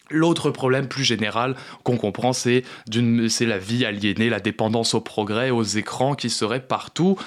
[0.08, 5.64] L'autre problème plus général qu'on comprend, c'est la vie aliénée, la dépendance au progrès, aux
[5.64, 7.18] écrans qui seraient partout.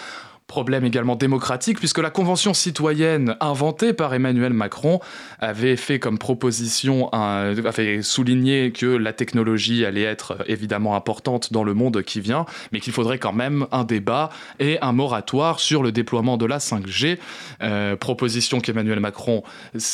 [0.50, 5.00] Problème également démocratique, puisque la Convention citoyenne inventée par Emmanuel Macron
[5.40, 11.64] avait fait comme proposition, un, avait souligné que la technologie allait être évidemment importante dans
[11.64, 15.84] le monde qui vient, mais qu'il faudrait quand même un débat et un moratoire sur
[15.84, 17.20] le déploiement de la 5G.
[17.62, 19.44] Euh, proposition qu'Emmanuel Macron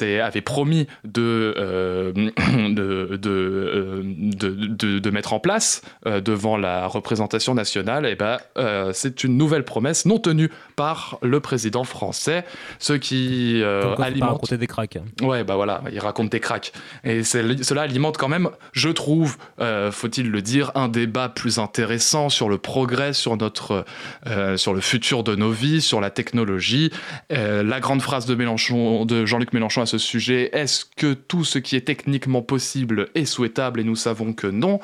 [0.01, 8.05] avait promis de, euh, euh, de, de- de mettre en place devant la représentation nationale.
[8.05, 10.44] Et ben, euh, c'est une nouvelle promesse non tenue
[10.75, 12.45] par le président français,
[12.79, 14.31] ce qui euh, alimente.
[14.31, 14.97] raconter des cracks.
[15.21, 16.73] Ouais, bah voilà, il raconte des cracks.
[17.03, 22.29] Et cela alimente quand même, je trouve, euh, faut-il le dire, un débat plus intéressant
[22.29, 23.85] sur le progrès, sur notre,
[24.27, 26.91] euh, sur le futur de nos vies, sur la technologie.
[27.31, 31.43] Euh, la grande phrase de Mélenchon, de Jean-Luc Mélenchon à ce sujet, est-ce que tout
[31.43, 34.79] ce qui est techniquement possible est souhaitable Et nous savons que non?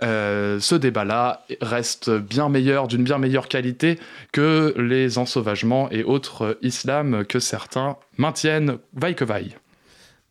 [0.00, 3.98] Ce débat-là reste bien meilleur, d'une bien meilleure qualité
[4.32, 9.56] que les ensauvagements et autres islam que certains maintiennent, vaille que vaille.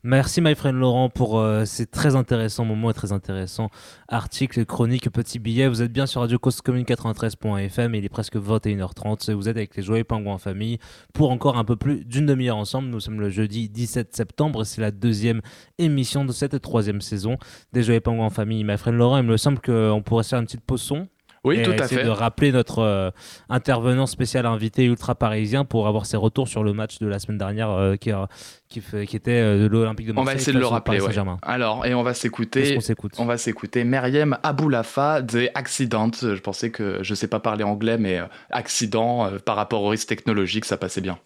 [0.03, 3.69] Merci my friend Laurent pour euh, ces très intéressants moments et très intéressants
[4.07, 5.67] articles, chroniques, petits billets.
[5.67, 9.31] Vous êtes bien sur Radio Cause Commune 93.fm et il est presque 21h30.
[9.33, 10.79] Vous êtes avec les Joyeux Pingouins en famille
[11.13, 12.87] pour encore un peu plus d'une demi-heure ensemble.
[12.87, 14.63] Nous sommes le jeudi 17 septembre.
[14.63, 15.41] C'est la deuxième
[15.77, 17.37] émission de cette troisième saison
[17.71, 18.63] des Joyeux Pingouins en famille.
[18.63, 21.09] My friend Laurent, il me semble qu'on pourrait se faire une petite pause son.
[21.43, 22.03] Oui, et tout à fait.
[22.03, 23.09] de rappeler notre euh,
[23.49, 27.39] intervenant spécial invité ultra parisien pour avoir ses retours sur le match de la semaine
[27.39, 28.27] dernière euh, qui, a-
[28.69, 28.79] qui,
[29.15, 30.35] était euh, de l'Olympique de On Marseille.
[30.35, 31.01] va essayer de le rappeler.
[31.01, 31.13] Ouais.
[31.41, 32.77] Alors, et on va s'écouter.
[33.17, 36.11] On va s'écouter Meriem Aboulafa des Accident.
[36.21, 39.89] Je pensais que je sais pas parler anglais, mais euh, accident euh, par rapport au
[39.89, 41.17] risque technologique, ça passait bien.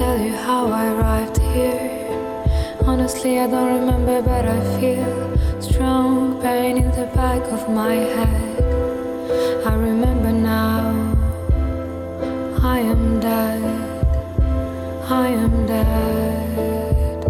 [0.00, 1.90] Tell you how I arrived here.
[2.86, 5.12] Honestly, I don't remember, but I feel
[5.60, 8.64] strong pain in the back of my head.
[9.70, 10.80] I remember now.
[12.76, 13.62] I am dead.
[15.22, 17.20] I am dead.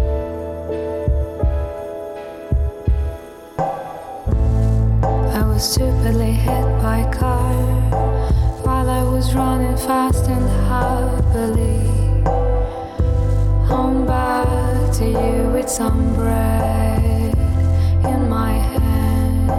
[5.39, 7.53] I was stupidly hit by a car
[8.65, 11.90] while I was running fast and happily.
[13.71, 17.33] Home back to you with some bread
[18.03, 19.49] in my hand.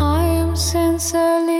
[0.00, 1.59] I am sincerely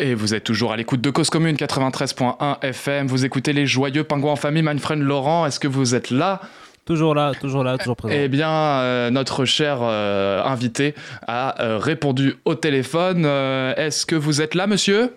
[0.00, 3.06] Et vous êtes toujours à l'écoute de Cause Commune 93.1 FM.
[3.06, 4.62] Vous écoutez les joyeux pingouins en famille.
[4.62, 6.40] My friend Laurent, est-ce que vous êtes là?
[6.86, 8.14] Toujours là, toujours là, toujours présent.
[8.18, 10.94] Eh bien, euh, notre cher euh, invité
[11.26, 13.26] a euh, répondu au téléphone.
[13.26, 15.14] Est-ce que vous êtes là, monsieur?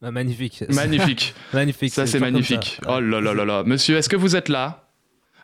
[0.00, 0.62] Ah, magnifique.
[0.68, 1.34] Magnifique.
[1.52, 1.92] magnifique.
[1.92, 2.78] Ça, c'est magnifique.
[2.80, 2.94] ça.
[2.94, 3.64] Oh là là là là.
[3.64, 4.84] Monsieur, est-ce que vous êtes là?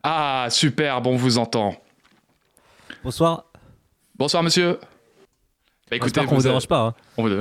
[0.05, 1.75] Ah, super, bon, on vous entend.
[3.03, 3.47] Bonsoir.
[4.17, 4.79] Bonsoir, monsieur.
[5.91, 6.95] Bah, J'espère qu'on vous avez- dérange pas, hein.
[7.17, 7.35] On vous-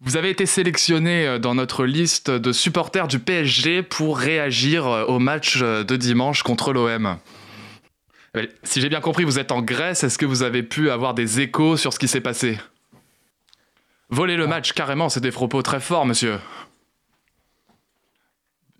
[0.00, 5.04] Vous avez été sélectionné euh, dans notre liste de supporters du PSG pour réagir euh,
[5.06, 7.18] au match euh, de dimanche contre l'OM.
[8.62, 10.04] Si j'ai bien compris, vous êtes en Grèce.
[10.04, 12.58] Est-ce que vous avez pu avoir des échos sur ce qui s'est passé?
[14.10, 16.38] Voler le match, carrément, c'est des propos très forts, monsieur.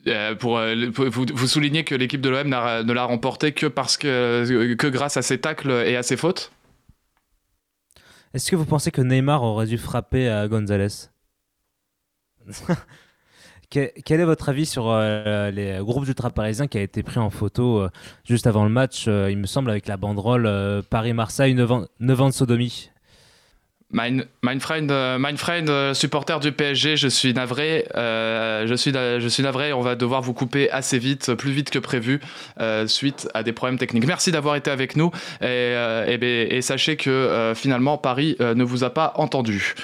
[0.07, 0.61] Euh, pour,
[1.11, 5.17] vous, vous soulignez que l'équipe de l'OM ne l'a remporté que parce que, que grâce
[5.17, 6.53] à ses tacles et à ses fautes?
[8.35, 10.89] Est-ce que vous pensez que Neymar aurait dû frapper à Gonzalez
[13.71, 17.19] Que- Quel est votre avis sur euh, les groupes d'ultra parisiens qui a été pris
[17.19, 17.91] en photo euh,
[18.25, 21.87] juste avant le match, euh, il me semble, avec la banderole euh, Paris-Marseille, 9 ans,
[22.01, 22.91] 9 ans de sodomie?
[23.91, 24.27] Mein
[24.61, 27.87] friend, euh, friend, euh, supporter du PSG, je suis navré.
[27.97, 29.73] euh, je, suis, na- je suis navré.
[29.73, 32.21] On va devoir vous couper assez vite, plus vite que prévu,
[32.61, 34.07] euh, suite à des problèmes techniques.
[34.07, 35.11] Merci d'avoir été avec nous.
[35.41, 39.13] Et, euh, et ben- et sachez que euh, finalement, Paris euh, ne vous a pas
[39.17, 39.75] entendu.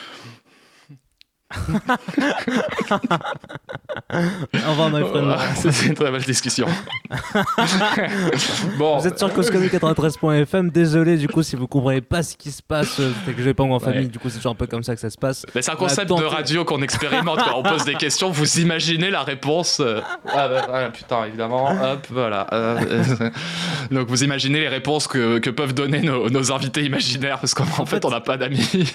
[4.12, 5.34] Au revoir, my friend.
[5.56, 6.66] C'était une très belle discussion.
[8.78, 10.70] bon, Vous êtes sur Coscomu 93.fm.
[10.70, 13.44] Désolé, du coup, si vous comprenez pas ce qui se passe, euh, c'est que je
[13.44, 14.00] vais pas en famille.
[14.00, 14.06] Ouais.
[14.06, 15.44] Du coup, c'est toujours un peu comme ça que ça se passe.
[15.54, 17.40] Mais c'est un concept de radio qu'on expérimente.
[17.54, 19.80] On pose des questions, vous imaginez la réponse.
[19.80, 21.66] euh, Ah bah, voilà, putain, évidemment.
[21.70, 22.46] Hop, voilà.
[22.52, 22.80] Euh,
[23.90, 27.86] Donc vous imaginez les réponses que, que peuvent donner nos, nos invités imaginaires, parce qu'en
[27.86, 28.94] fait, on n'a pas d'amis.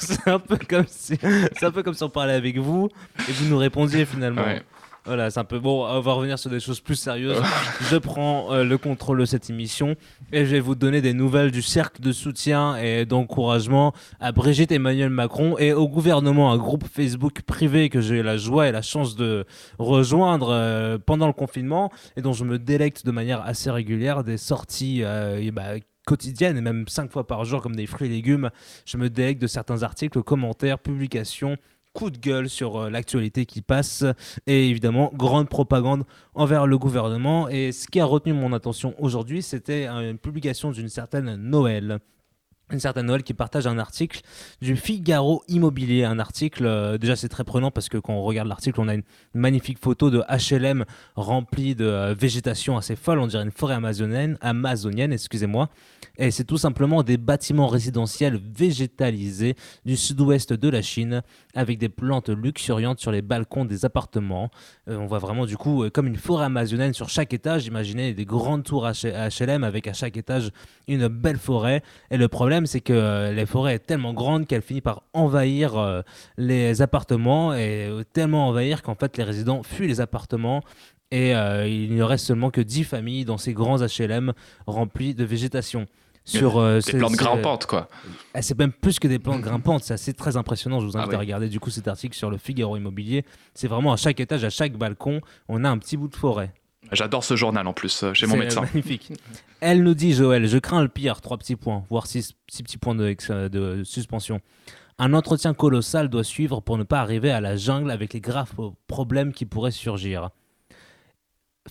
[0.00, 1.18] C'est un peu comme si,
[1.58, 2.88] c'est un peu comme on parlait avec vous
[3.28, 4.42] et vous nous répondiez finalement.
[4.42, 4.62] Ouais.
[5.06, 5.86] Voilà, c'est un peu bon.
[5.86, 7.40] On va revenir sur des choses plus sérieuses.
[7.90, 9.94] je prends euh, le contrôle de cette émission
[10.32, 14.72] et je vais vous donner des nouvelles du cercle de soutien et d'encouragement à Brigitte
[14.72, 18.72] Emmanuel Macron et au gouvernement, un groupe Facebook privé que j'ai eu la joie et
[18.72, 19.46] la chance de
[19.78, 24.38] rejoindre euh, pendant le confinement et dont je me délecte de manière assez régulière des
[24.38, 28.10] sorties euh, et bah, quotidiennes et même cinq fois par jour comme des fruits et
[28.10, 28.50] légumes.
[28.86, 31.56] Je me délecte de certains articles, commentaires, publications
[31.96, 34.04] coup de gueule sur euh, l'actualité qui passe
[34.46, 36.04] et évidemment grande propagande
[36.34, 37.48] envers le gouvernement.
[37.48, 42.00] Et ce qui a retenu mon attention aujourd'hui c'était une publication d'une certaine Noël
[42.72, 44.22] une certaine Noël qui partage un article
[44.60, 46.02] du Figaro Immobilier.
[46.02, 48.94] Un article, euh, déjà c'est très prenant parce que quand on regarde l'article, on a
[48.94, 53.74] une magnifique photo de HLM remplie de euh, végétation assez folle, on dirait une forêt
[53.74, 55.68] amazonienne, amazonienne excusez-moi.
[56.18, 61.22] Et c'est tout simplement des bâtiments résidentiels végétalisés du sud-ouest de la Chine
[61.54, 64.50] avec des plantes luxuriantes sur les balcons des appartements.
[64.88, 67.66] Euh, on voit vraiment du coup comme une forêt amazonienne sur chaque étage.
[67.66, 70.50] Imaginez des grandes tours HLM avec à chaque étage
[70.88, 71.82] une belle forêt.
[72.10, 75.76] Et le problème, c'est que euh, la forêt est tellement grande qu'elle finit par envahir
[75.76, 76.00] euh,
[76.38, 80.62] les appartements et euh, tellement envahir qu'en fait les résidents fuient les appartements.
[81.10, 84.32] Et il ne reste seulement que 10 familles dans ces grands HLM
[84.66, 85.86] remplis de végétation.
[86.24, 87.88] Sur, euh, des plantes grimpantes, quoi.
[88.34, 90.80] Ah, C'est même plus que des plantes grimpantes, c'est assez très impressionnant.
[90.80, 91.14] Je vous invite Ah oui.
[91.14, 93.24] à regarder du coup cet article sur le Figaro Immobilier.
[93.54, 96.52] C'est vraiment à chaque étage, à chaque balcon, on a un petit bout de forêt.
[96.92, 98.62] J'adore ce journal en plus, euh, chez mon médecin.
[98.62, 99.12] magnifique.
[99.60, 102.78] Elle nous dit, Joël, je crains le pire, trois petits points, voire six, six petits
[102.78, 104.40] points de, ex- de suspension.
[104.98, 108.52] Un entretien colossal doit suivre pour ne pas arriver à la jungle avec les graves
[108.86, 110.30] problèmes qui pourraient surgir.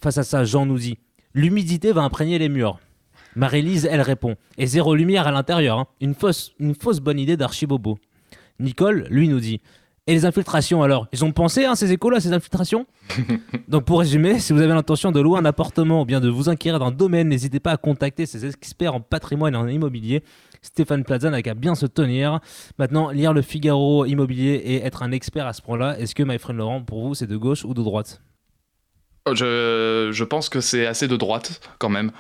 [0.02, 0.98] Face à ça, Jean nous dit,
[1.34, 2.80] l'humidité va imprégner les murs.
[3.36, 5.80] Marie-Lise, elle répond, et zéro lumière à l'intérieur.
[5.80, 5.88] hein.
[6.02, 7.98] Une, fausse, une fausse bonne idée d'archibobo.
[8.60, 9.60] Nicole, lui, nous dit,
[10.08, 12.86] et les infiltrations alors Ils ont pensé, hein, ces écoles-là, ces infiltrations
[13.68, 16.50] donc pour résumer, si vous avez l'intention de louer un appartement ou bien de vous
[16.50, 20.24] inquérir d'un domaine, n'hésitez pas à contacter ces experts en patrimoine et en immobilier.
[20.62, 22.40] Stéphane Plaza n'a qu'à bien se tenir.
[22.80, 26.40] Maintenant, lire le Figaro immobilier et être un expert à ce point-là, est-ce que, my
[26.40, 28.22] friend Laurent, pour vous, c'est de gauche ou de droite?
[29.32, 32.12] Je, je pense que c'est assez de droite quand même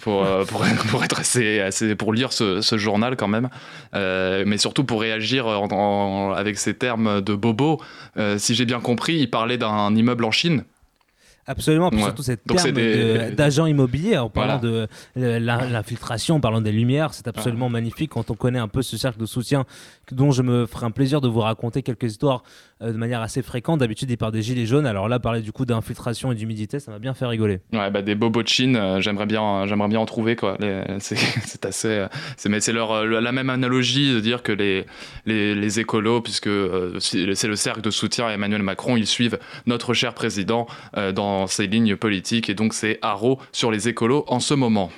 [0.00, 3.48] pour, euh, pour, pour être assez, assez pour lire ce, ce journal quand même,
[3.94, 7.80] Euh, mais surtout pour réagir en- en- avec ces termes de bobo.
[8.16, 10.64] Euh, si j'ai bien compris, il parlait d'un immeuble en Chine.
[11.46, 12.04] Absolument, puis Ouais.
[12.06, 14.86] surtout cette Donc terme c'est des- de- d'agent immobilier, en parlant Voilà.
[15.14, 18.96] de l'infiltration, en parlant des lumières, c'est absolument magnifique quand on connaît un peu ce
[18.96, 19.66] cercle de soutien
[20.12, 22.42] dont je me ferai un plaisir de vous raconter quelques histoires
[22.82, 23.80] euh, de manière assez fréquente.
[23.80, 26.90] D'habitude, il parle des gilets jaunes, alors là, parler du coup d'infiltration et d'humidité, ça
[26.90, 27.60] m'a bien fait rigoler.
[27.72, 30.58] Ouais, bah, des bobos de Chine, euh, j'aimerais bien, j'aimerais bien en trouver quoi.
[30.98, 34.86] C'est assez, euh, c'est mais c'est leur euh, la même analogie de dire que les
[35.26, 39.38] les, les écolos, puisque euh, c'est le cercle de soutien à Emmanuel Macron, ils suivent
[39.66, 44.24] notre cher président euh, dans ses lignes politiques et donc c'est haro sur les écolos
[44.28, 44.90] en ce moment.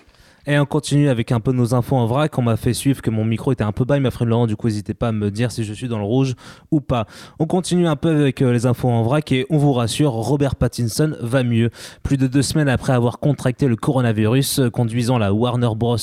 [0.49, 2.39] Et on continue avec un peu nos infos en vrac.
[2.39, 4.47] On m'a fait suivre que mon micro était un peu bas, il m'a fait Laurent.
[4.47, 6.35] Du coup, n'hésitez pas à me dire si je suis dans le rouge
[6.71, 7.07] ou pas.
[7.41, 10.55] On continue un peu avec euh, les infos en vrac et on vous rassure, Robert
[10.55, 11.71] Pattinson va mieux.
[12.05, 15.97] Plus de deux semaines après avoir contracté le coronavirus, euh, conduisant la Warner Bros,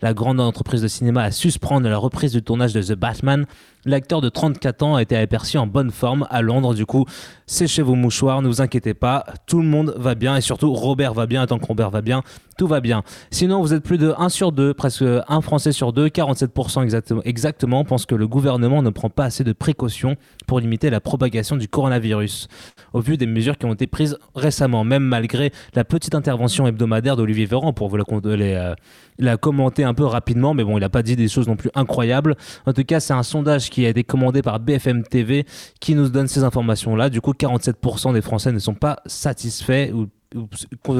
[0.00, 3.46] la grande entreprise de cinéma, à suspendre la reprise du tournage de The Batman.
[3.88, 6.74] L'acteur de 34 ans a été aperçu en bonne forme à Londres.
[6.74, 7.06] Du coup,
[7.46, 11.14] séchez vos mouchoirs, ne vous inquiétez pas, tout le monde va bien et surtout Robert
[11.14, 11.46] va bien.
[11.46, 12.22] Tant que Robert va bien,
[12.58, 13.02] tout va bien.
[13.30, 17.22] Sinon, vous êtes plus de 1 sur 2, presque 1 Français sur 2, 47% exactement,
[17.24, 21.56] exactement pense que le gouvernement ne prend pas assez de précautions pour limiter la propagation
[21.56, 22.48] du coronavirus.
[22.92, 27.16] Au vu des mesures qui ont été prises récemment, même malgré la petite intervention hebdomadaire
[27.16, 28.74] d'Olivier Véran, pour vous la, euh,
[29.18, 31.70] la commenter un peu rapidement, mais bon, il n'a pas dit des choses non plus
[31.74, 32.36] incroyables.
[32.66, 35.46] En tout cas, c'est un sondage qui qui a été commandé par BFM TV
[35.78, 37.10] qui nous donne ces informations-là.
[37.10, 40.08] Du coup, 47% des Français ne sont pas satisfaits ou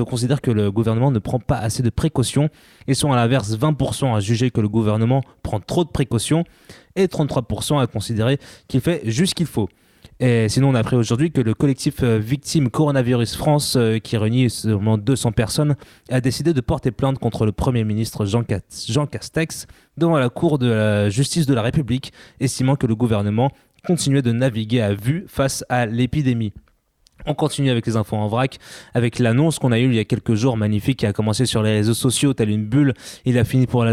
[0.05, 2.51] considèrent que le gouvernement ne prend pas assez de précautions
[2.87, 6.45] et sont à l'inverse 20% à juger que le gouvernement prend trop de précautions
[6.95, 8.39] et 33% à considérer
[8.69, 9.69] qu'il fait juste ce qu'il faut.
[10.21, 14.17] Et sinon, on a appris aujourd'hui que le collectif euh, Victime Coronavirus France, euh, qui
[14.17, 15.77] réunit seulement 200 personnes,
[16.11, 18.43] a décidé de porter plainte contre le Premier ministre Jean,
[18.89, 23.53] Jean Castex devant la Cour de la justice de la République, estimant que le gouvernement
[23.87, 26.53] continuait de naviguer à vue face à l'épidémie.
[27.31, 28.59] On continue avec les infos en vrac,
[28.95, 31.63] avec l'annonce qu'on a eue il y a quelques jours, magnifique, qui a commencé sur
[31.63, 32.95] les réseaux sociaux, telle une bulle.
[33.27, 33.85] Il a fini, par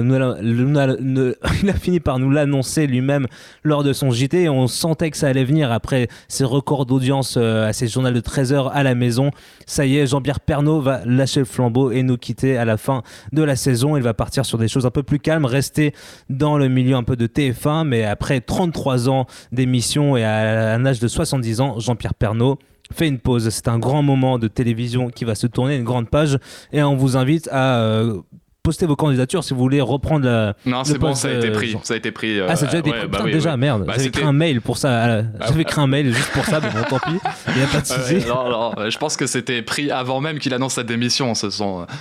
[2.20, 3.28] nous l'annoncer lui-même
[3.64, 7.68] lors de son JT on sentait que ça allait venir après ses records d'audience euh,
[7.68, 9.32] à ses journaux de 13 heures à la maison.
[9.66, 13.04] Ça y est, Jean-Pierre Pernaud va lâcher le flambeau et nous quitter à la fin
[13.34, 13.98] de la saison.
[13.98, 15.94] Il va partir sur des choses un peu plus calmes, rester
[16.30, 20.86] dans le milieu un peu de TF1, mais après 33 ans d'émission et à un
[20.86, 22.60] âge de 70 ans, Jean-Pierre Pernaud
[22.94, 23.50] fait une pause.
[23.50, 26.38] C'est un grand moment de télévision qui va se tourner, une grande page.
[26.72, 28.22] Et on vous invite à euh,
[28.64, 30.56] poster vos candidatures si vous voulez reprendre la.
[30.66, 31.78] Non, c'est bon, ça a été pris.
[31.84, 32.42] Ça a été pris.
[32.42, 33.08] ah, ça a déjà été pris.
[33.08, 33.86] Bah déjà, merde.
[33.86, 35.04] Bah, J'avais écrit un mail pour ça.
[35.04, 37.20] Ah, J'avais écrit un mail juste pour ça, mais bon, tant pis.
[37.50, 38.26] Il n'y a pas de souci.
[38.28, 41.34] non, non, je pense que c'était pris avant même qu'il annonce sa démission.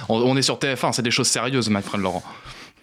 [0.09, 2.23] On, est sur TF1, c'est des choses sérieuses, my friend Laurent.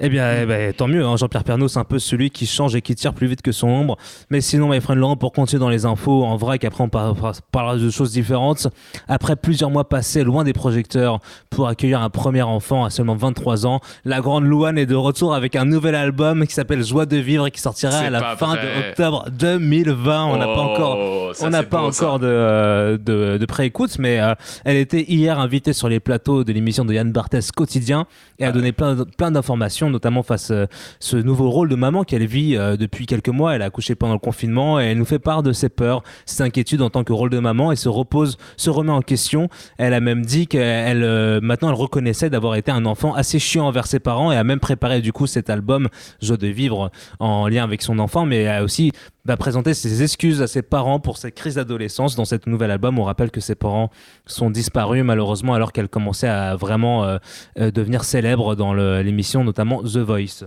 [0.03, 1.05] Eh bien, eh ben, tant mieux.
[1.05, 1.15] Hein.
[1.15, 3.67] Jean-Pierre Pernaud, c'est un peu celui qui change et qui tire plus vite que son
[3.67, 3.97] ombre.
[4.31, 7.77] Mais sinon, my friend Laurent, pour continuer dans les infos, en vrai qu'après on parlera
[7.77, 8.67] de choses différentes.
[9.07, 11.19] Après plusieurs mois passés loin des projecteurs
[11.51, 15.35] pour accueillir un premier enfant à seulement 23 ans, la grande Louane est de retour
[15.35, 18.55] avec un nouvel album qui s'appelle Joie de vivre et qui sortira à la fin
[18.55, 20.25] d'octobre 2020.
[20.25, 24.33] On n'a pas oh, encore, on n'a pas encore de, de, de pré-écoute, mais euh,
[24.65, 28.07] elle était hier invitée sur les plateaux de l'émission de Yann Barthès quotidien
[28.39, 30.67] et a donné plein, plein d'informations notamment face à euh,
[30.99, 33.55] ce nouveau rôle de maman qu'elle vit euh, depuis quelques mois.
[33.55, 36.43] Elle a accouché pendant le confinement et elle nous fait part de ses peurs, ses
[36.43, 39.49] inquiétudes en tant que rôle de maman et se repose, se remet en question.
[39.77, 43.67] Elle a même dit qu'elle euh, maintenant elle reconnaissait d'avoir été un enfant assez chiant
[43.67, 45.89] envers ses parents et a même préparé du coup cet album
[46.21, 48.91] Joie de vivre en lien avec son enfant, mais a aussi
[49.25, 52.15] va présenter ses excuses à ses parents pour cette crise d'adolescence.
[52.15, 53.89] Dans cet nouvel album, on rappelle que ses parents
[54.25, 57.17] sont disparus malheureusement alors qu'elle commençait à vraiment euh,
[57.59, 60.45] euh, devenir célèbre dans l'émission, notamment The Voice.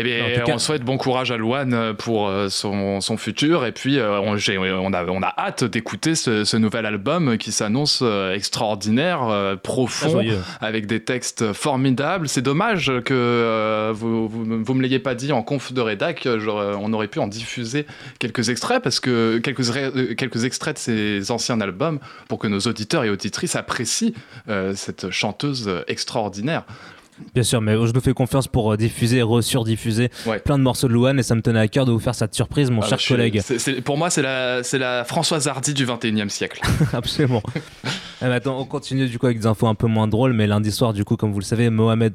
[0.00, 3.66] Eh bien, on souhaite bon courage à Louane euh, pour euh, son, son futur.
[3.66, 7.50] Et puis, euh, on, on, a, on a hâte d'écouter ce, ce, nouvel album qui
[7.50, 10.22] s'annonce extraordinaire, profond,
[10.60, 12.28] avec des textes formidables.
[12.28, 16.26] C'est dommage que vous, vous, vous, me l'ayez pas dit en conf de rédac.
[16.26, 17.86] on aurait pu en diffuser
[18.20, 23.04] quelques extraits, parce que quelques, quelques extraits de ces anciens albums, pour que nos auditeurs
[23.04, 24.12] et auditrices apprécient
[24.74, 26.64] cette chanteuse extraordinaire.
[27.34, 30.10] Bien sûr, mais je nous fais confiance pour euh, diffuser et re-surdiffuser
[30.44, 32.34] plein de morceaux de Louane et ça me tenait à cœur de vous faire cette
[32.34, 33.42] surprise, mon ah, cher collègue.
[33.84, 36.60] pour moi, c'est la, la Françoise Hardy du 21e siècle.
[36.92, 37.42] Absolument.
[38.22, 40.72] et maintenant, on continue du coup avec des infos un peu moins drôles, mais lundi
[40.72, 42.14] soir, du coup, comme vous le savez, Mohamed,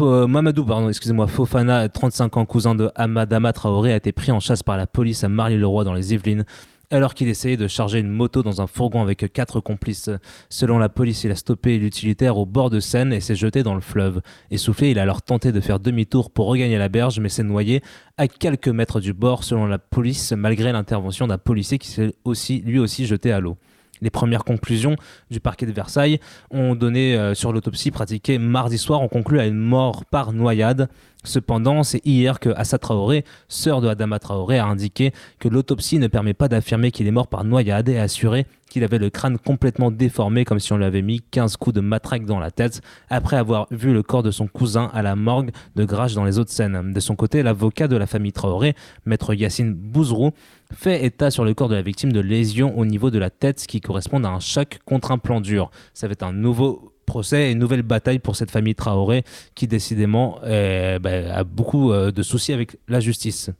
[0.00, 4.62] Mohamedou, pardon, excusez-moi, Fofana, 35 ans, cousin de Amadama Traoré, a été pris en chasse
[4.62, 6.44] par la police à Marly-le-Roi dans les Yvelines
[6.90, 10.10] alors qu'il essayait de charger une moto dans un fourgon avec quatre complices.
[10.48, 13.74] Selon la police, il a stoppé l'utilitaire au bord de Seine et s'est jeté dans
[13.74, 14.22] le fleuve.
[14.50, 17.82] Essoufflé, il a alors tenté de faire demi-tour pour regagner la berge, mais s'est noyé
[18.16, 22.62] à quelques mètres du bord, selon la police, malgré l'intervention d'un policier qui s'est aussi,
[22.64, 23.58] lui aussi jeté à l'eau.
[24.00, 24.96] Les premières conclusions
[25.30, 26.20] du parquet de Versailles
[26.50, 30.88] ont donné euh, sur l'autopsie pratiquée mardi soir, ont conclu à une mort par noyade.
[31.24, 36.06] Cependant, c'est hier que Assa Traoré, sœur de Adama Traoré, a indiqué que l'autopsie ne
[36.06, 39.38] permet pas d'affirmer qu'il est mort par noyade et a assuré qu'il avait le crâne
[39.38, 42.82] complètement déformé comme si on lui avait mis 15 coups de matraque dans la tête
[43.08, 46.38] après avoir vu le corps de son cousin à la morgue de Grache dans les
[46.38, 46.92] Hauts-de-Seine.
[46.92, 48.74] De son côté, l'avocat de la famille Traoré,
[49.06, 50.32] maître Yacine Bouzrou,
[50.72, 53.66] fait état sur le corps de la victime de lésions au niveau de la tête
[53.66, 55.70] qui correspondent à un choc contre un plan dur.
[55.94, 59.24] Ça va être un nouveau procès et une nouvelle bataille pour cette famille Traoré
[59.56, 63.50] qui décidément eh ben, a beaucoup euh, de soucis avec la justice.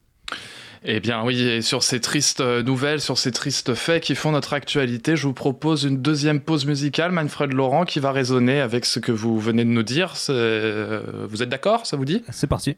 [0.84, 4.30] Eh bien oui, et sur ces tristes euh, nouvelles, sur ces tristes faits qui font
[4.30, 8.84] notre actualité, je vous propose une deuxième pause musicale, Manfred Laurent, qui va résonner avec
[8.84, 10.14] ce que vous venez de nous dire.
[10.28, 12.22] Euh, vous êtes d'accord, ça vous dit?
[12.30, 12.76] C'est parti.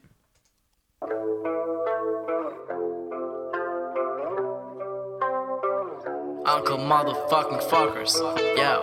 [6.46, 8.16] Uncle motherfucking fuckers.
[8.56, 8.80] Yeah.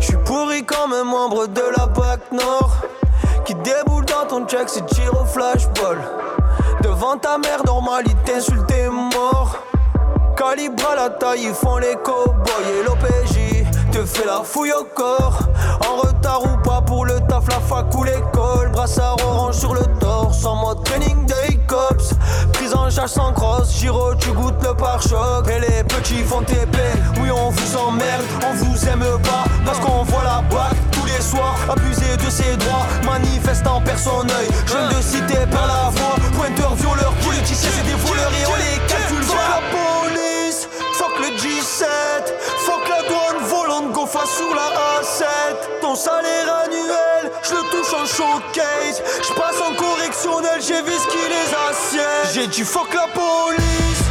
[0.00, 2.76] Je suis pourri comme un membre de la BAC Nord
[3.44, 5.98] Qui déboule dans ton check, c'est tir au flashball.
[6.82, 9.58] Devant ta mère, normalité, insulté mort.
[10.36, 12.64] Calibre à la taille, ils font les cowboys.
[12.68, 13.53] Et l'OPJ
[13.94, 15.38] te fait la fouille au corps.
[15.88, 18.70] En retard ou pas pour le taf, la fac ou l'école.
[18.72, 22.14] Brassard orange sur le torse, en mode training day cops.
[22.54, 25.48] Prise en charge sans crosse, Giro, tu goûtes le pare-choc.
[25.48, 26.76] Et les petits font TP,
[27.20, 29.44] oui, on vous emmerde, on vous aime pas.
[29.64, 31.56] Parce qu'on voit la boîte tous les soirs.
[31.70, 34.48] Abuser de ses droits, manifestant personne œil.
[34.66, 35.23] Jeune de cité
[50.66, 52.32] j'ai qui les assiette.
[52.34, 54.02] J'ai dit fuck la police,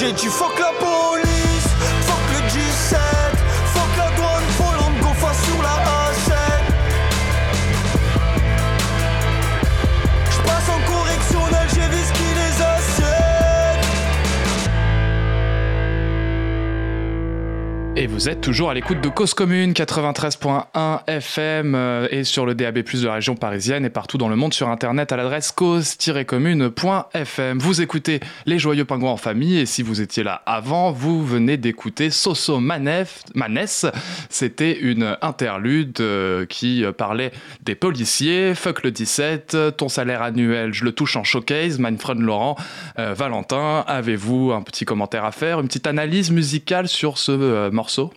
[0.00, 0.58] J'ai dit fuck
[18.20, 22.74] vous êtes toujours à l'écoute de Cause Commune 93.1 FM euh, et sur le DAB+
[22.74, 27.58] de la région parisienne et partout dans le monde sur internet à l'adresse cause-commune.fm.
[27.58, 31.56] Vous écoutez Les Joyeux Pingouins en famille et si vous étiez là avant, vous venez
[31.56, 33.86] d'écouter Soso Manef, Maness.
[34.28, 40.74] C'était une interlude euh, qui euh, parlait des policiers, fuck le 17, ton salaire annuel,
[40.74, 42.56] je le touche en showcase, Manfred Laurent,
[42.98, 48.09] Valentin, avez-vous un petit commentaire à faire, une petite analyse musicale sur ce morceau?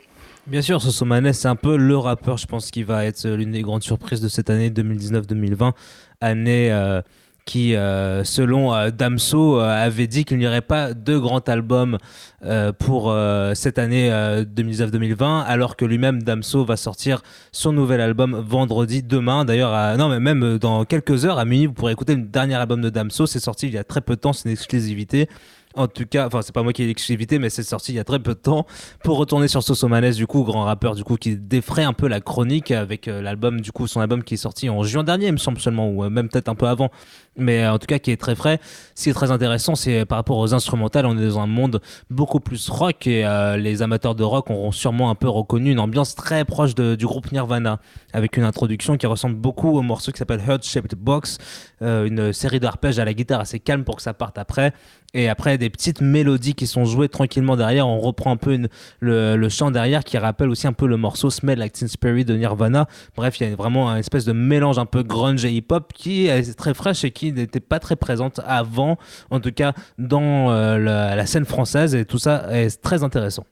[0.45, 3.51] Bien sûr, Soso Manes, c'est un peu le rappeur, je pense, qui va être l'une
[3.51, 5.71] des grandes surprises de cette année 2019-2020,
[6.19, 7.01] année euh,
[7.45, 11.97] qui, euh, selon euh, Damso, euh, avait dit qu'il n'y aurait pas de grand album
[12.43, 17.21] euh, pour euh, cette année euh, 2019-2020, alors que lui-même, Damso, va sortir
[17.53, 19.45] son nouvel album vendredi, demain.
[19.45, 22.55] D'ailleurs, non, mais même euh, dans quelques heures, à minuit, vous pourrez écouter le dernier
[22.55, 23.27] album de Damso.
[23.27, 25.29] C'est sorti il y a très peu de temps, c'est une exclusivité.
[25.75, 27.99] En tout cas, enfin, c'est pas moi qui ai l'exclusivité, mais c'est sorti il y
[27.99, 28.65] a très peu de temps.
[29.03, 32.21] Pour retourner sur Sosomanes, du coup, grand rappeur, du coup, qui défraie un peu la
[32.21, 35.33] chronique avec euh, l'album, du coup, son album qui est sorti en juin dernier, il
[35.33, 36.91] me semble seulement, ou euh, même peut-être un peu avant,
[37.37, 38.59] mais euh, en tout cas, qui est très frais.
[38.95, 41.47] Ce qui est très intéressant, c'est euh, par rapport aux instrumentales, on est dans un
[41.47, 45.71] monde beaucoup plus rock et euh, les amateurs de rock auront sûrement un peu reconnu
[45.71, 47.79] une ambiance très proche du groupe Nirvana,
[48.13, 51.37] avec une introduction qui ressemble beaucoup au morceau qui s'appelle Heart Shaped Box,
[51.81, 54.73] une série d'arpèges à la guitare assez calme pour que ça parte après.
[55.15, 57.87] Et après, des petites mélodies qui sont jouées tranquillement derrière.
[57.87, 58.67] On reprend un peu une-
[58.99, 62.35] le, chant derrière qui rappelle aussi un peu le morceau Smell Like Teen Spirit de
[62.35, 62.87] Nirvana.
[63.15, 66.25] Bref, il y a vraiment un espèce de mélange un peu grunge et hip-hop qui
[66.25, 68.97] est très fraîche et qui n'était pas très présente avant,
[69.29, 71.95] en tout cas dans euh, la, la scène française.
[71.95, 73.45] Et tout ça est très intéressant.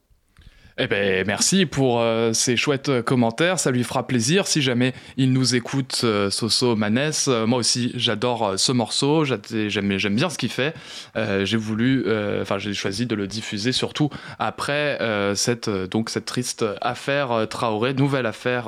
[0.78, 3.60] Eh ben, merci pour euh, ces chouettes euh, commentaires.
[3.60, 7.28] Ça lui fera plaisir si jamais il nous écoute, euh, Soso Manès.
[7.28, 9.26] Moi aussi, j'adore ce morceau.
[9.26, 10.74] J'a- J'aime bien ce qu'il fait.
[11.16, 12.06] J'ai voulu,
[12.42, 14.10] enfin, j'ai choisi de le diffuser surtout
[14.40, 14.98] après
[15.36, 18.66] cette donc cette triste affaire Traoré, nouvelle affaire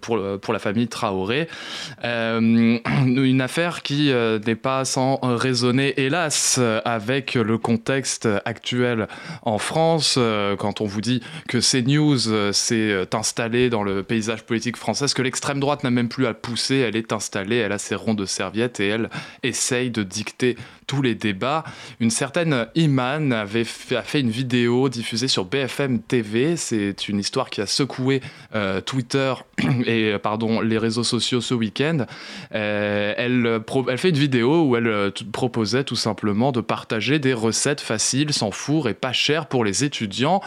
[0.00, 1.48] pour pour la famille Traoré.
[2.04, 4.12] Une affaire qui
[4.46, 9.08] n'est pas sans raisonner, hélas, avec le contexte actuel
[9.42, 10.18] en France.
[10.58, 15.06] Quand on vous dit que CNews euh, s'est euh, installé dans le paysage politique français,
[15.14, 18.14] que l'extrême droite n'a même plus à pousser, elle est installée, elle a ses ronds
[18.14, 19.10] de serviettes et elle
[19.42, 20.56] essaye de dicter
[20.86, 21.64] tous les débats.
[22.00, 26.56] Une certaine Iman avait fait, a fait une vidéo diffusée sur BFM TV.
[26.56, 28.20] C'est une histoire qui a secoué
[28.54, 29.34] euh, Twitter
[29.86, 32.06] et euh, pardon les réseaux sociaux ce week-end.
[32.54, 37.34] Euh, elle, euh, fait une vidéo où elle euh, proposait tout simplement de partager des
[37.34, 40.40] recettes faciles, sans four et pas chères pour les étudiants.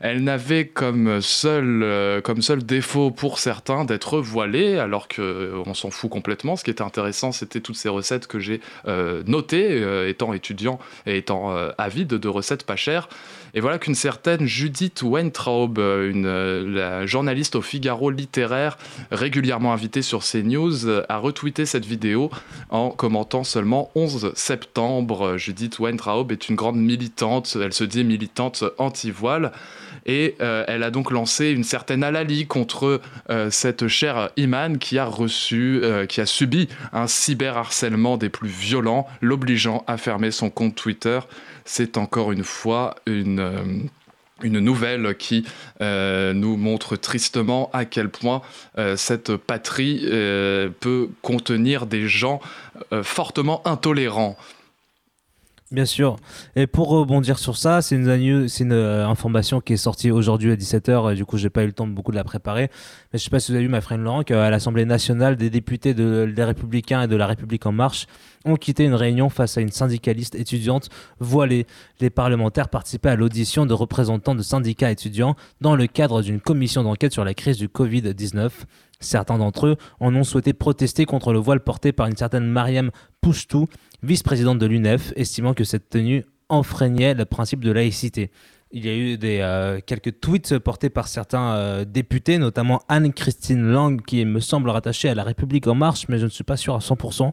[0.00, 5.74] Elle n'avait comme seul, euh, comme seul défaut pour certains d'être voilée, alors que euh,
[5.74, 6.56] s'en fout complètement.
[6.56, 11.18] Ce qui était intéressant, c'était toutes ces recettes que j'ai euh, notées, étant étudiant et
[11.18, 13.08] étant avide de recettes pas chères.
[13.56, 18.76] Et voilà qu'une certaine Judith Weintraub, euh, une, euh, la journaliste au Figaro littéraire,
[19.10, 22.30] régulièrement invitée sur CNews, euh, a retweeté cette vidéo
[22.68, 25.38] en commentant seulement 11 septembre.
[25.38, 29.52] Judith Weintraub est une grande militante, elle se dit militante anti-voile.
[30.08, 33.00] Et elle a donc lancé une certaine halalie contre
[33.50, 39.82] cette chère Iman qui a reçu, qui a subi un cyberharcèlement des plus violents, l'obligeant
[39.88, 41.18] à fermer son compte Twitter.
[41.66, 45.44] C'est encore une fois une euh, nouvelle qui
[45.80, 48.40] euh, nous montre tristement à quel point
[48.78, 50.06] euh, cette patrie
[50.80, 52.40] peut contenir des gens
[53.02, 54.36] fortement intolérants.
[55.72, 56.14] Bien sûr.
[56.54, 61.16] Et pour rebondir sur ça, c'est une, euh, information qui est sortie aujourd'hui à 17h.
[61.16, 62.70] Du coup, j'ai pas eu le temps de beaucoup de la préparer.
[63.12, 65.50] Mais je sais pas si vous avez vu, ma friend Laurent, qu'à l'Assemblée nationale, des
[65.50, 68.06] députés de, des Républicains et de La République En Marche
[68.44, 70.88] ont quitté une réunion face à une syndicaliste étudiante
[71.18, 71.66] voilée.
[71.98, 76.84] Les parlementaires participaient à l'audition de représentants de syndicats étudiants dans le cadre d'une commission
[76.84, 78.50] d'enquête sur la crise du Covid-19.
[79.00, 82.90] Certains d'entre eux en ont souhaité protester contre le voile porté par une certaine Mariam
[83.20, 83.68] Pouchtou,
[84.02, 88.30] vice-présidente de l'UNEF, estimant que cette tenue enfreignait le principe de laïcité.
[88.72, 93.62] Il y a eu des, euh, quelques tweets portés par certains euh, députés, notamment Anne-Christine
[93.62, 96.56] Lang, qui me semble rattachée à La République En Marche, mais je ne suis pas
[96.56, 97.32] sûr à 100%.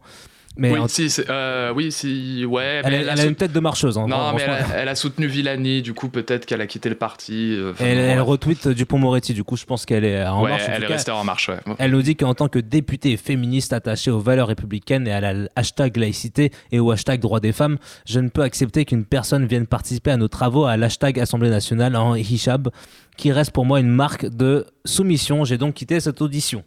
[0.56, 2.82] Mais oui, en- si, euh, oui, si, ouais.
[2.84, 3.98] elle, mais a- elle a elle a sou- une tête de marcheuse.
[3.98, 6.90] hein, Non, mais elle a, elle a soutenu Villani, du coup peut-être qu'elle a quitté
[6.90, 7.56] le parti.
[7.58, 10.64] euh, Elle, elle retweet Dupont-Moretti, du coup je pense qu'elle est en ouais, marche.
[10.70, 10.94] en elle est cas.
[10.94, 11.50] restée en marche.
[11.50, 11.58] Ouais.
[11.80, 15.48] Elle nous dit qu'en tant que députée féministe attachée aux valeurs républicaines et à la
[15.56, 19.66] hashtag laïcité et au hashtag droit des femmes, je ne peux accepter qu'une personne vienne
[19.66, 22.70] participer à nos travaux à l'hashtag Assemblée nationale en hijab,
[23.18, 25.46] qui reste pour moi une marque de soumission.
[25.46, 26.64] J'ai donc quitté cette audition.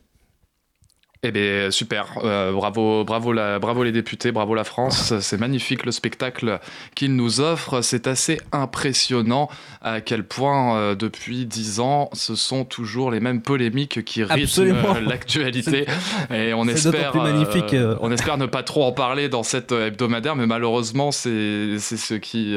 [1.28, 2.06] Eh bien, super.
[2.22, 5.12] Euh, bravo, bravo, la, bravo les députés, bravo la France.
[5.20, 6.60] C'est magnifique le spectacle
[6.94, 7.80] qu'ils nous offrent.
[7.82, 9.48] C'est assez impressionnant
[9.82, 14.42] à quel point, euh, depuis dix ans, ce sont toujours les mêmes polémiques qui rythment
[14.42, 14.96] Absolument.
[14.96, 15.86] euh, l'actualité.
[16.32, 17.96] Et on espère, plus magnifique, euh.
[18.00, 22.56] on espère ne pas trop en parler dans cette hebdomadaire, mais malheureusement, c'est ce qui.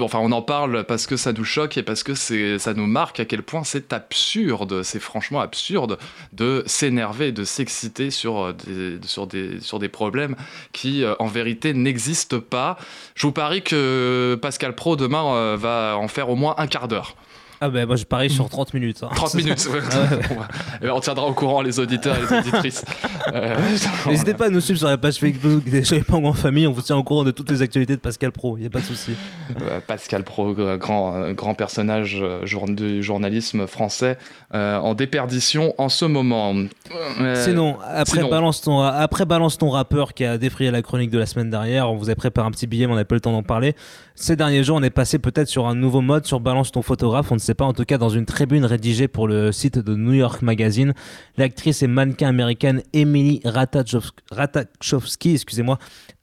[0.00, 2.14] enfin, on en parle parce que ça nous choque et parce que
[2.58, 4.82] ça nous marque à quel point c'est absurde.
[4.82, 5.98] C'est franchement absurde
[6.32, 10.36] de s'énerver, de s'exciter sur, euh, des, sur, des, sur des problèmes
[10.72, 12.78] qui, euh, en vérité, n'existent pas.
[13.14, 16.88] Je vous parie que Pascal Pro, demain, euh, va en faire au moins un quart
[16.88, 17.14] d'heure.
[17.60, 19.02] Ah ben moi je parie sur 30 minutes.
[19.02, 19.08] hein.
[19.14, 19.68] 30 minutes.
[19.72, 19.80] ouais.
[19.92, 20.14] Ah
[20.84, 20.90] ouais.
[20.90, 22.84] On tiendra au courant les auditeurs et les auditrices.
[23.34, 23.54] Euh,
[24.06, 26.80] N'hésitez pas à nous suivre sur la page Facebook des pas en famille, on vous
[26.80, 28.84] tient au courant de toutes les actualités de Pascal Pro, il n'y a pas de
[28.86, 29.12] souci.
[29.60, 34.16] Euh, Pascal Pro, euh, grand, grand personnage jour- du journalisme français
[34.54, 36.54] euh, en déperdition en ce moment.
[37.34, 41.18] Sinon, après, sinon, Balance ton, après Balance ton rappeur qui a défrayé la chronique de
[41.18, 43.20] la semaine dernière, on vous a préparé un petit billet, mais on n'a pas le
[43.20, 43.74] temps d'en parler.
[44.20, 47.30] Ces derniers jours, on est passé peut-être sur un nouveau mode sur Balance ton photographe,
[47.30, 49.94] on ne sait pas, en tout cas dans une tribune rédigée pour le site de
[49.94, 50.92] New York Magazine.
[51.36, 55.78] L'actrice et mannequin américaine Emily Ratajkowski, excusez-moi,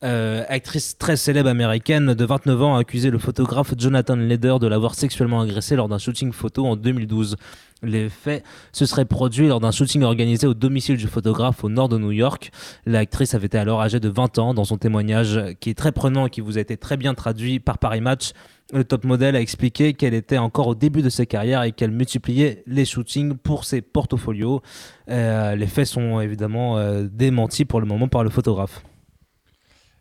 [0.06, 4.68] euh, actrice très célèbre américaine de 29 ans, a accusé le photographe Jonathan Leder de
[4.68, 7.36] l'avoir sexuellement agressé lors d'un shooting photo en 2012.
[7.82, 11.89] Les faits se seraient produits lors d'un shooting organisé au domicile du photographe au nord
[11.89, 12.51] de New York.
[12.86, 14.53] L'actrice avait été alors âgée de 20 ans.
[14.53, 17.60] Dans son témoignage, qui est très prenant et qui vous a été très bien traduit
[17.60, 18.32] par Paris Match,
[18.74, 21.91] le top modèle a expliqué qu'elle était encore au début de sa carrière et qu'elle
[21.91, 24.62] multipliait les shootings pour ses portfolios.
[25.10, 28.84] Euh, les faits sont évidemment euh, démentis pour le moment par le photographe.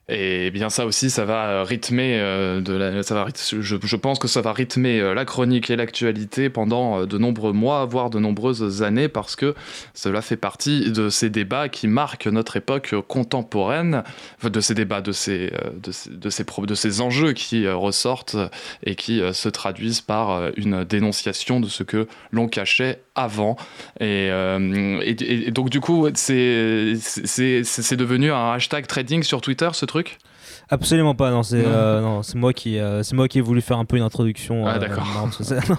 [0.08, 4.42] Et bien ça aussi, ça va rythmer euh, la, ça va, je, pense que ça
[4.42, 8.82] va rythmer euh, la chronique et l'actualité pendant euh, de nombreux mois, voire de nombreuses
[8.82, 9.54] années, parce que
[9.94, 14.02] cela fait partie de ces débats qui marquent notre époque contemporaine,
[14.42, 15.90] de ces débats, de ces, euh, de
[16.30, 18.36] ces, de ces, enjeux qui euh, ressortent
[18.84, 23.56] et qui euh, se traduisent par euh, une dénonciation de ce que l'on cachait avant.
[24.00, 27.26] Et, euh, et, donc du coup, c'est c'est-
[27.64, 30.18] c'est- c'est devenu un hashtag trading sur Twitter, ce truc?
[30.70, 33.60] Absolument pas, non, c'est euh, non, c'est moi qui euh, c'est moi qui ai voulu
[33.60, 34.66] faire un peu une introduction.
[34.66, 35.06] Ah, euh, d'accord.
[35.68, 35.76] non,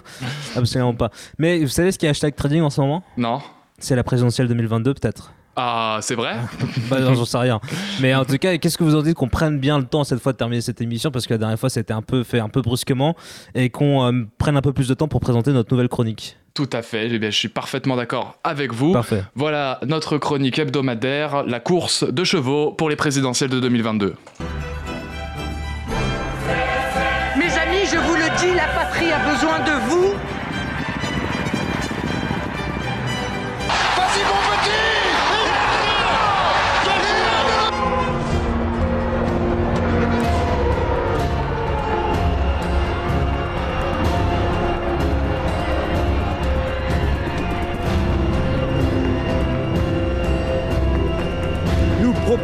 [0.55, 1.09] absolument pas.
[1.39, 3.03] Mais vous savez ce qui est hashtag trading en ce moment?
[3.17, 3.41] Non.
[3.79, 5.33] C'est la présidentielle 2022 peut-être.
[5.57, 6.35] Ah, c'est vrai?
[6.89, 7.59] Bah, non, j'en sais rien.
[8.01, 10.19] Mais en tout cas, qu'est-ce que vous en dites qu'on prenne bien le temps cette
[10.19, 11.11] fois de terminer cette émission?
[11.11, 13.15] Parce que la dernière fois c'était un peu fait un peu brusquement
[13.55, 16.37] et qu'on prenne un peu plus de temps pour présenter notre nouvelle chronique.
[16.55, 18.93] Tout à fait, eh bien, je suis parfaitement d'accord avec vous.
[18.93, 19.23] Parfait.
[19.35, 24.15] Voilà notre chronique hebdomadaire, la course de chevaux pour les présidentielles de 2022.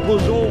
[0.06, 0.48] Proposons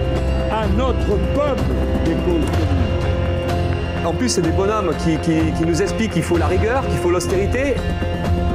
[0.52, 1.72] à notre peuple
[2.06, 4.06] des causes communes.
[4.06, 6.98] En plus, c'est des bonhommes qui, qui- qui nous expliquent qu'il faut la rigueur, qu'il
[6.98, 7.76] faut l'austérité.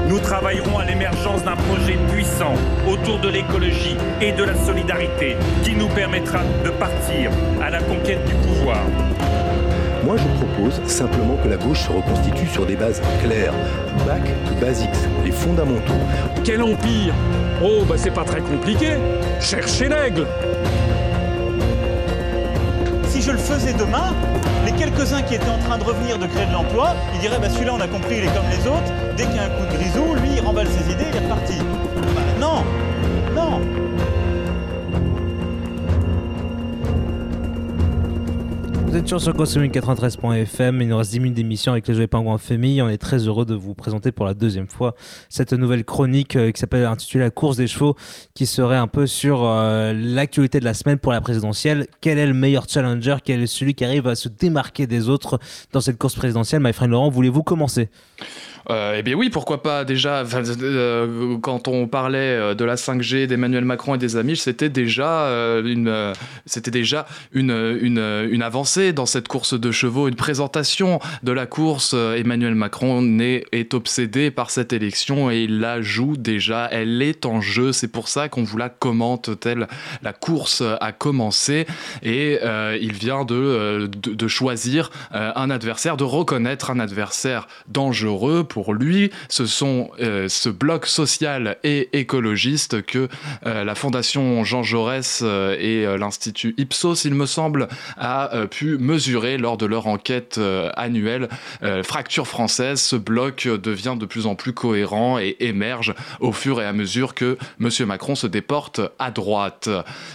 [0.09, 2.55] Nous travaillerons à l'émergence d'un projet puissant
[2.89, 7.31] autour de l'écologie et de la solidarité qui nous permettra de partir
[7.63, 8.79] à la conquête du pouvoir.
[10.05, 13.53] Moi, je propose simplement que la gauche se reconstitue sur des bases claires.
[14.07, 14.89] Back to basics,
[15.25, 15.93] les fondamentaux.
[16.45, 17.13] Quel empire?
[17.63, 18.91] Oh, bah c'est pas très compliqué.
[19.41, 20.27] Cherchez l'aigle.
[23.27, 24.15] Je le faisais demain,
[24.65, 27.51] les quelques-uns qui étaient en train de revenir de créer de l'emploi, ils diraient bah
[27.51, 29.67] celui-là on a compris, il est comme les autres, dès qu'il y a un coup
[29.67, 31.59] de grisou, lui il remballe ses idées, il est reparti.
[31.59, 32.63] Bah non.
[33.35, 33.61] Non
[38.97, 42.07] Vous êtes toujours sur Consuming 93.fm, il nous reste 10 minutes d'émission avec les Jouets
[42.07, 42.81] Pingouins en famille.
[42.81, 44.95] On est très heureux de vous présenter pour la deuxième fois
[45.29, 47.95] cette nouvelle chronique euh, qui s'appelle intitulée La course des chevaux,
[48.33, 51.89] qui serait un peu sur euh, l'actualité de la semaine pour la présidentielle.
[52.01, 53.17] Quel est le meilleur challenger?
[53.23, 55.39] Quel est celui qui arrive à se démarquer des autres
[55.75, 56.63] dans cette course présidentielle?
[56.63, 57.91] My friend Laurent, voulez-vous commencer?
[58.71, 63.65] Eh bien oui, pourquoi pas déjà, euh, quand on parlait euh, de la 5G d'Emmanuel
[63.65, 65.89] Macron et des amis, c'était déjà, euh, une,
[67.99, 71.93] euh, avancée dans cette course de chevaux, une présentation de la course.
[71.95, 77.27] Euh, Emmanuel Macron est, obsédé par cette élection et il la joue déjà, elle est
[77.27, 79.67] en jeu, c'est pour ça qu'on vous la commente telle
[80.03, 81.67] la course a commencé.
[82.03, 87.47] Et euh, il vient de, euh, de, choisir euh, un adversaire, de reconnaître un adversaire
[87.69, 89.11] dangereux lui.
[89.29, 93.09] Ce sont euh, ce bloc social et écologiste que
[93.47, 99.39] euh, la Fondation Jean Jaurès euh, et l'Institut Ipsos, il me semble, a pu mesurer
[99.39, 100.41] lors de leur enquête
[100.75, 101.29] annuelle.
[101.83, 106.67] Fracture française, ce bloc devient de plus en plus cohérent et émerge au fur et
[106.67, 107.71] à mesure que M.
[107.87, 109.69] Macron se déporte à droite.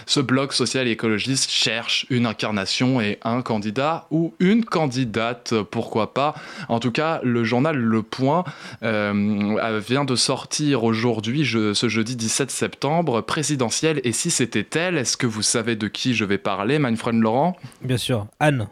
[0.06, 6.14] Ce bloc social et écologiste cherche une incarnation et un candidat ou une candidate, pourquoi
[6.14, 6.34] pas.
[6.68, 8.31] En tout cas, le journal Le Point
[8.82, 14.00] euh, vient de sortir aujourd'hui, ce jeudi 17 septembre, présidentielle.
[14.04, 17.56] Et si c'était elle, est-ce que vous savez de qui je vais parler, Manfred Laurent?
[17.82, 18.68] Bien sûr, Anne.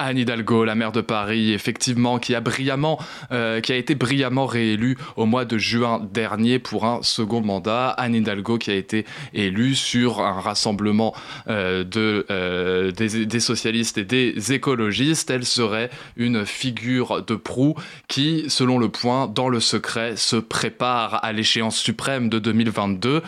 [0.00, 2.98] Anne Hidalgo, la maire de Paris, effectivement, qui a brillamment,
[3.32, 7.90] euh, qui a été brillamment réélue au mois de juin dernier pour un second mandat.
[7.90, 11.14] Anne Hidalgo qui a été élue sur un rassemblement
[11.48, 15.30] euh, de, euh, des, socialistes et des écologistes.
[15.30, 17.74] Elle serait une figure de proue
[18.08, 23.22] qui, selon le point, dans le secret, se prépare à l'échéance suprême de 2022.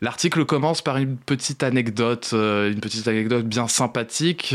[0.00, 4.54] L'article commence par une petite anecdote, une petite anecdote bien sympathique.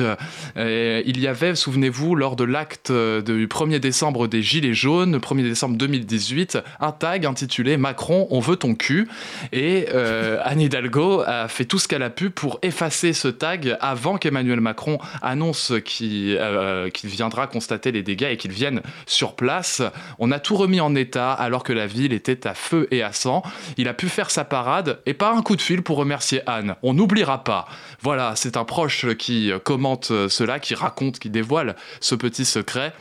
[0.56, 5.44] Il y avait, souvenez-vous, lors de l'acte euh, du 1er décembre des Gilets jaunes, 1er
[5.44, 9.08] décembre 2018, un tag intitulé Macron, on veut ton cul.
[9.52, 13.78] Et euh, Anne Hidalgo a fait tout ce qu'elle a pu pour effacer ce tag
[13.82, 19.36] avant qu'Emmanuel Macron annonce qu'il euh, qu'il viendra constater les dégâts et qu'il vienne sur
[19.36, 19.82] place.
[20.20, 23.14] On a tout remis en état alors que la ville était à feu et à
[23.14, 23.44] sang.
[23.78, 26.76] Il a pu faire sa parade et pas un coup de fil pour remercier Anne.
[26.84, 27.68] On n'oubliera pas.
[28.02, 31.41] Voilà, c'est un proche qui commente cela, qui raconte, qui dévoile
[32.00, 32.94] ce petit secret.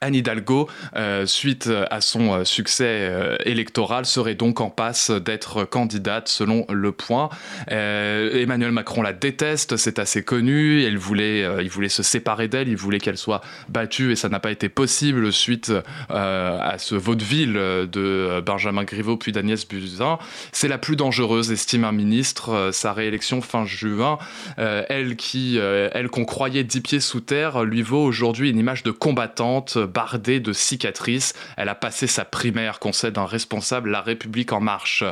[0.00, 5.64] Anne Hidalgo, euh, suite à son euh, succès euh, électoral, serait donc en passe d'être
[5.64, 7.30] candidate selon le point.
[7.70, 10.84] Euh, Emmanuel Macron la déteste, c'est assez connu.
[10.84, 14.28] Elle voulait, euh, il voulait se séparer d'elle, il voulait qu'elle soit battue et ça
[14.28, 15.72] n'a pas été possible suite
[16.10, 20.18] euh, à ce vaudeville de Benjamin Griveaux puis d'Agnès Buzyn.
[20.52, 22.50] C'est la plus dangereuse, estime un ministre.
[22.50, 24.18] Euh, sa réélection fin juin,
[24.58, 28.58] euh, elle qui, euh, elle qu'on croyait dix pieds sous terre, lui vaut aujourd'hui une
[28.58, 31.34] image de combattante bardée de cicatrices.
[31.56, 35.04] Elle a passé sa primaire, concède un responsable La République en marche.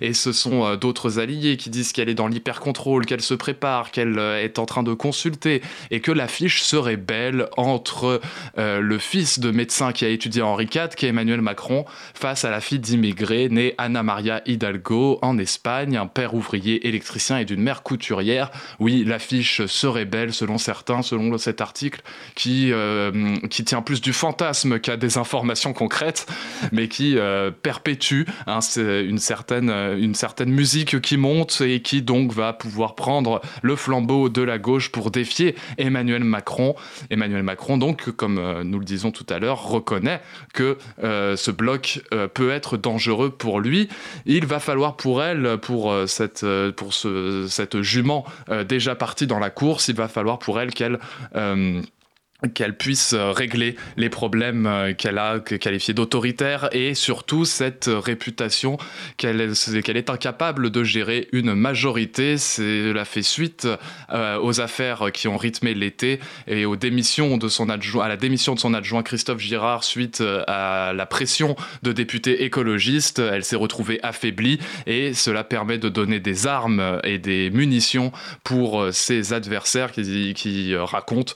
[0.00, 3.90] Et ce sont euh, d'autres alliés qui disent qu'elle est dans l'hyper-contrôle, qu'elle se prépare,
[3.90, 8.20] qu'elle euh, est en train de consulter et que l'affiche serait belle entre
[8.58, 12.44] euh, le fils de médecin qui a étudié Henri IV, qui est Emmanuel Macron, face
[12.44, 17.44] à la fille d'immigrés née Anna Maria Hidalgo en Espagne, un père ouvrier électricien et
[17.44, 18.50] d'une mère couturière.
[18.78, 22.02] Oui, l'affiche serait belle selon certains, selon cet article
[22.34, 22.72] qui,
[23.50, 26.26] qui tient plus du fantasme qu'à des informations concrètes,
[26.72, 32.02] mais qui euh, perpétue hein, une, certaine, euh, une certaine musique qui monte et qui
[32.02, 36.74] donc va pouvoir prendre le flambeau de la gauche pour défier Emmanuel Macron.
[37.08, 40.20] Emmanuel Macron, donc, comme euh, nous le disons tout à l'heure, reconnaît
[40.52, 42.02] que ce bloc
[42.34, 43.88] peut être dangereux pour lui.
[44.26, 46.44] Il va falloir pour elle, pour, cette,
[46.76, 48.24] pour ce, cette jument
[48.68, 50.98] déjà partie dans la course, il va falloir pour elle qu'elle...
[52.54, 58.78] qu'elle puisse euh, régler les problèmes euh, qu'elle a qualifiés d'autoritaires et surtout cette réputation
[59.16, 62.38] qu'elle est, incapable de gérer une majorité.
[62.38, 63.68] Cela fait suite
[64.10, 68.16] euh, aux affaires qui ont rythmé l'été et aux démissions de son adjoint, à la
[68.16, 73.18] démission de son adjoint Christophe Girard suite à la pression de députés écologistes.
[73.18, 78.12] Elle s'est retrouvée affaiblie et cela permet de donner des armes et des munitions
[78.42, 81.34] pour ses adversaires qui, racontent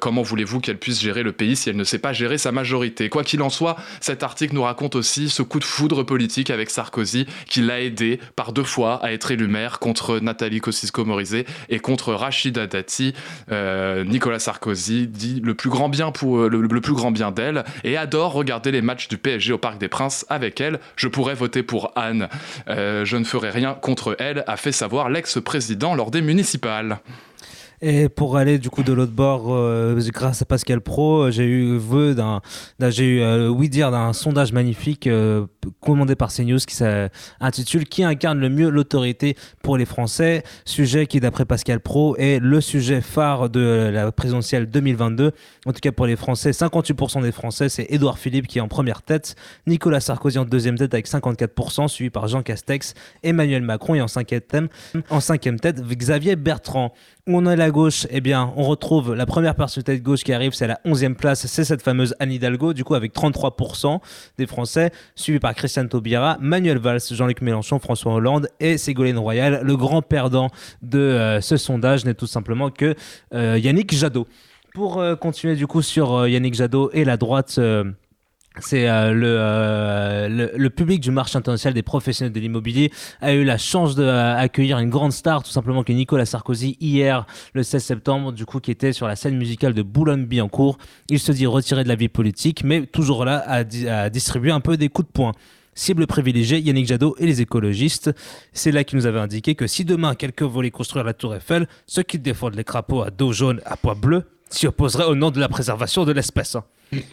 [0.00, 3.08] comment voulez-vous qu'elle puisse gérer le pays si elle ne sait pas gérer sa majorité?
[3.08, 6.70] Quoi qu'il en soit, cet article nous raconte aussi ce coup de foudre politique avec
[6.70, 11.80] Sarkozy qui l'a aidé par deux fois à être élu maire contre Nathalie Kosciusko-Morizet et
[11.80, 13.12] contre Rachida Dati.
[13.50, 17.96] Euh, Nicolas Sarkozy dit le plus grand bien pour le, plus grand bien d'elle et
[17.96, 20.78] adore regarder les matchs du PSG au Parc des Princes avec elle.
[20.94, 22.28] Je pourrais voter pour Anne.
[22.68, 27.00] Euh, je ne ferai rien contre elle, a fait savoir l'ex-président lors des municipales.
[27.82, 31.44] Et pour aller du coup de l'autre bord, euh, grâce à Pascal Pro, euh, j'ai
[31.44, 32.42] eu vœu d'un,
[32.90, 35.08] j'ai eu euh, oui dire d'un sondage magnifique
[35.80, 40.42] commandé par CNews qui s'intitule Qui incarne le mieux l'autorité pour les Français?
[40.66, 45.32] Sujet qui d'après Pascal Pro est le sujet phare de la présidentielle 2022.
[45.64, 48.68] En tout cas pour les Français, 58% des Français, c'est Édouard Philippe qui est en
[48.68, 53.94] première tête, Nicolas Sarkozy en deuxième tête avec 54%, suivi par Jean Castex, Emmanuel Macron
[53.94, 54.68] et en cinquième,
[55.08, 56.92] en cinquième tête Xavier Bertrand
[57.26, 60.32] on est à la gauche, eh bien, on retrouve la première personnalité de gauche qui
[60.32, 64.00] arrive, c'est la 11e place, c'est cette fameuse Anne Hidalgo, du coup, avec 33%
[64.38, 69.60] des Français, suivi par Christiane Taubira, Manuel Valls, Jean-Luc Mélenchon, François Hollande et Ségolène Royal.
[69.62, 70.50] Le grand perdant
[70.82, 72.94] de euh, ce sondage n'est tout simplement que
[73.34, 74.26] euh, Yannick Jadot.
[74.74, 77.58] Pour euh, continuer, du coup, sur Yannick Jadot et la droite
[78.58, 82.90] c'est euh, euh, le, public du marché international des professionnels de l'immobilier
[83.20, 87.62] a eu la chance d'accueillir une grande star, tout simplement que Nicolas Sarkozy hier, le
[87.62, 90.78] 16 septembre, du coup, qui était sur la scène musicale de Boulogne-Billancourt.
[91.08, 94.60] Il se dit retiré de la vie politique, mais toujours là à, à distribuer un
[94.60, 95.32] peu des coups de poing
[95.76, 98.10] cible privilégiée, Yannick Jadot et les écologistes.
[98.52, 101.68] C'est là qu'il nous avait indiqué que si demain quelqu'un voulait construire la tour Eiffel,
[101.86, 105.30] ceux qui défendent les crapauds à dos jaune à poids bleu s'y opposeraient au nom
[105.30, 106.56] de la préservation de l'espèce.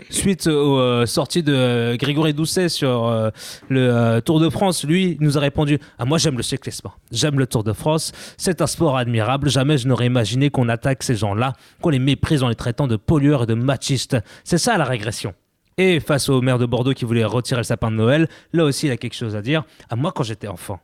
[0.10, 3.30] Suite aux euh, sorties de Grégory Doucet sur euh,
[3.70, 7.38] le euh, Tour de France, lui nous a répondu ah, Moi j'aime le cyclisme, j'aime
[7.38, 11.16] le Tour de France, c'est un sport admirable, jamais je n'aurais imaginé qu'on attaque ces
[11.16, 14.18] gens-là, qu'on les méprise en les traitant de pollueurs et de machistes.
[14.44, 15.34] C'est ça la régression.
[15.78, 18.88] Et face au maire de Bordeaux qui voulait retirer le sapin de Noël, là aussi
[18.88, 19.64] il a quelque chose à dire.
[19.90, 20.80] À moi quand j'étais enfant,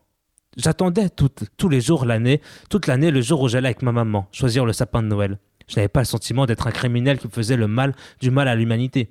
[0.56, 4.66] j'attendais tous les jours l'année, toute l'année le jour où j'allais avec ma maman choisir
[4.66, 5.40] le sapin de Noël.
[5.68, 8.56] Je n'avais pas le sentiment d'être un criminel qui faisait le mal, du mal à
[8.56, 9.10] l'humanité.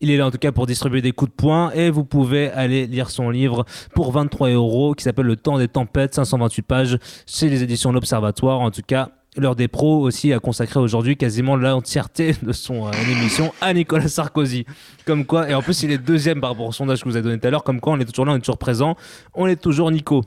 [0.00, 2.50] Il est là en tout cas pour distribuer des coups de poing et vous pouvez
[2.50, 3.64] aller lire son livre
[3.94, 8.60] pour 23 euros qui s'appelle Le temps des tempêtes, 528 pages chez les éditions L'Observatoire.
[8.60, 12.90] En tout cas, L'heure des pros aussi a consacré aujourd'hui quasiment l'entièreté de son euh,
[13.10, 14.64] émission à Nicolas Sarkozy.
[15.06, 17.24] Comme quoi, et en plus il est deuxième par rapport au sondage que vous avez
[17.24, 18.96] donné tout à l'heure, comme quoi on est toujours là, on est toujours présent,
[19.34, 20.22] on est toujours Nico.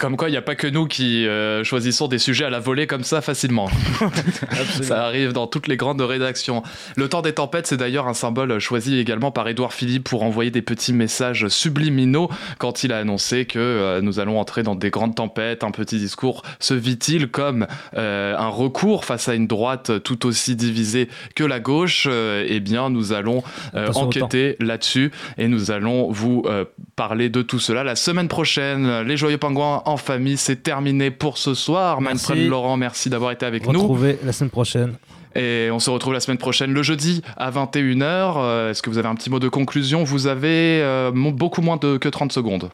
[0.00, 2.58] comme quoi il n'y a pas que nous qui euh, choisissons des sujets à la
[2.58, 3.68] volée comme ça facilement.
[4.82, 6.62] ça arrive dans toutes les grandes rédactions.
[6.96, 10.50] Le temps des tempêtes, c'est d'ailleurs un symbole choisi également par Édouard Philippe pour envoyer
[10.50, 14.88] des petits messages subliminaux quand il a annoncé que euh, nous allons entrer dans des
[14.88, 15.64] grandes tempêtes.
[15.64, 17.66] Un petit discours se vit-il comme
[18.38, 22.90] un recours face à une droite tout aussi divisée que la gauche, euh, eh bien,
[22.90, 23.42] nous allons
[23.74, 26.64] euh, enquêter là-dessus et nous allons vous euh,
[26.96, 29.02] parler de tout cela la semaine prochaine.
[29.02, 32.00] Les Joyeux Pingouins en famille, c'est terminé pour ce soir.
[32.00, 33.80] Manfred Laurent, merci d'avoir été avec nous.
[33.80, 34.94] Retrouvez la semaine prochaine.
[35.34, 38.70] Et on se retrouve la semaine prochaine, le jeudi à 21h.
[38.70, 40.02] Est-ce que vous avez un petit mot de conclusion?
[40.02, 40.82] Vous avez
[41.12, 42.70] beaucoup moins de, que 30 secondes.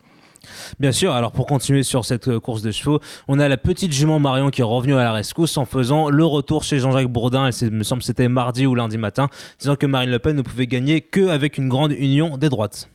[0.80, 3.92] Bien sûr, alors pour continuer sur cette euh, course de chevaux, on a la petite
[3.92, 7.50] jument Marion qui est revenue à la rescousse en faisant le retour chez Jean-Jacques Bourdin,
[7.50, 9.28] il me semble c'était mardi ou lundi matin,
[9.58, 12.88] disant que Marine Le Pen ne pouvait gagner qu'avec une grande union des droites.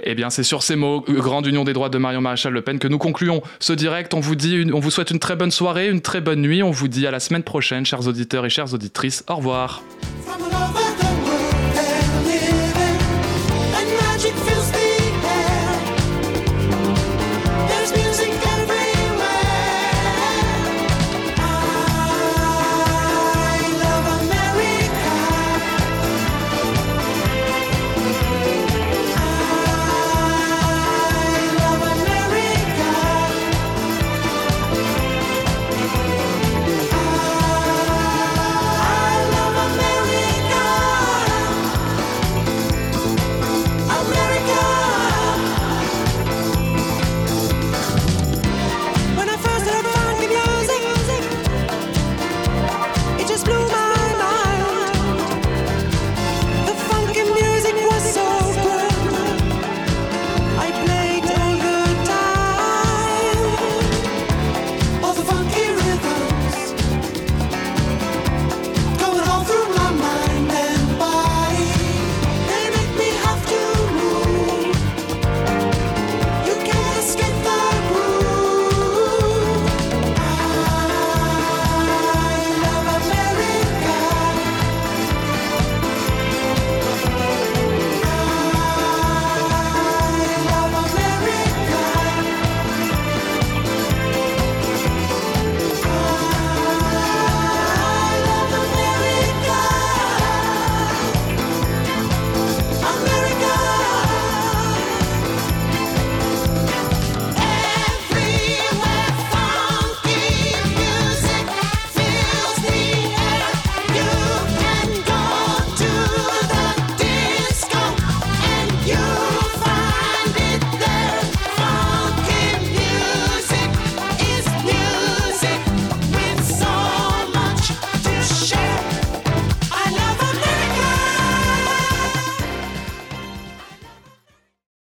[0.00, 2.62] Eh bien, c'est sur ces mots, euh, Grande Union des droits de Marion Maréchal Le
[2.62, 4.14] Pen, que nous concluons ce direct.
[4.14, 6.62] On vous, dit on vous souhaite une très bonne soirée, une très bonne nuit.
[6.62, 9.24] On vous dit à la semaine prochaine, chers auditeurs et chères auditrices.
[9.28, 9.82] Au revoir.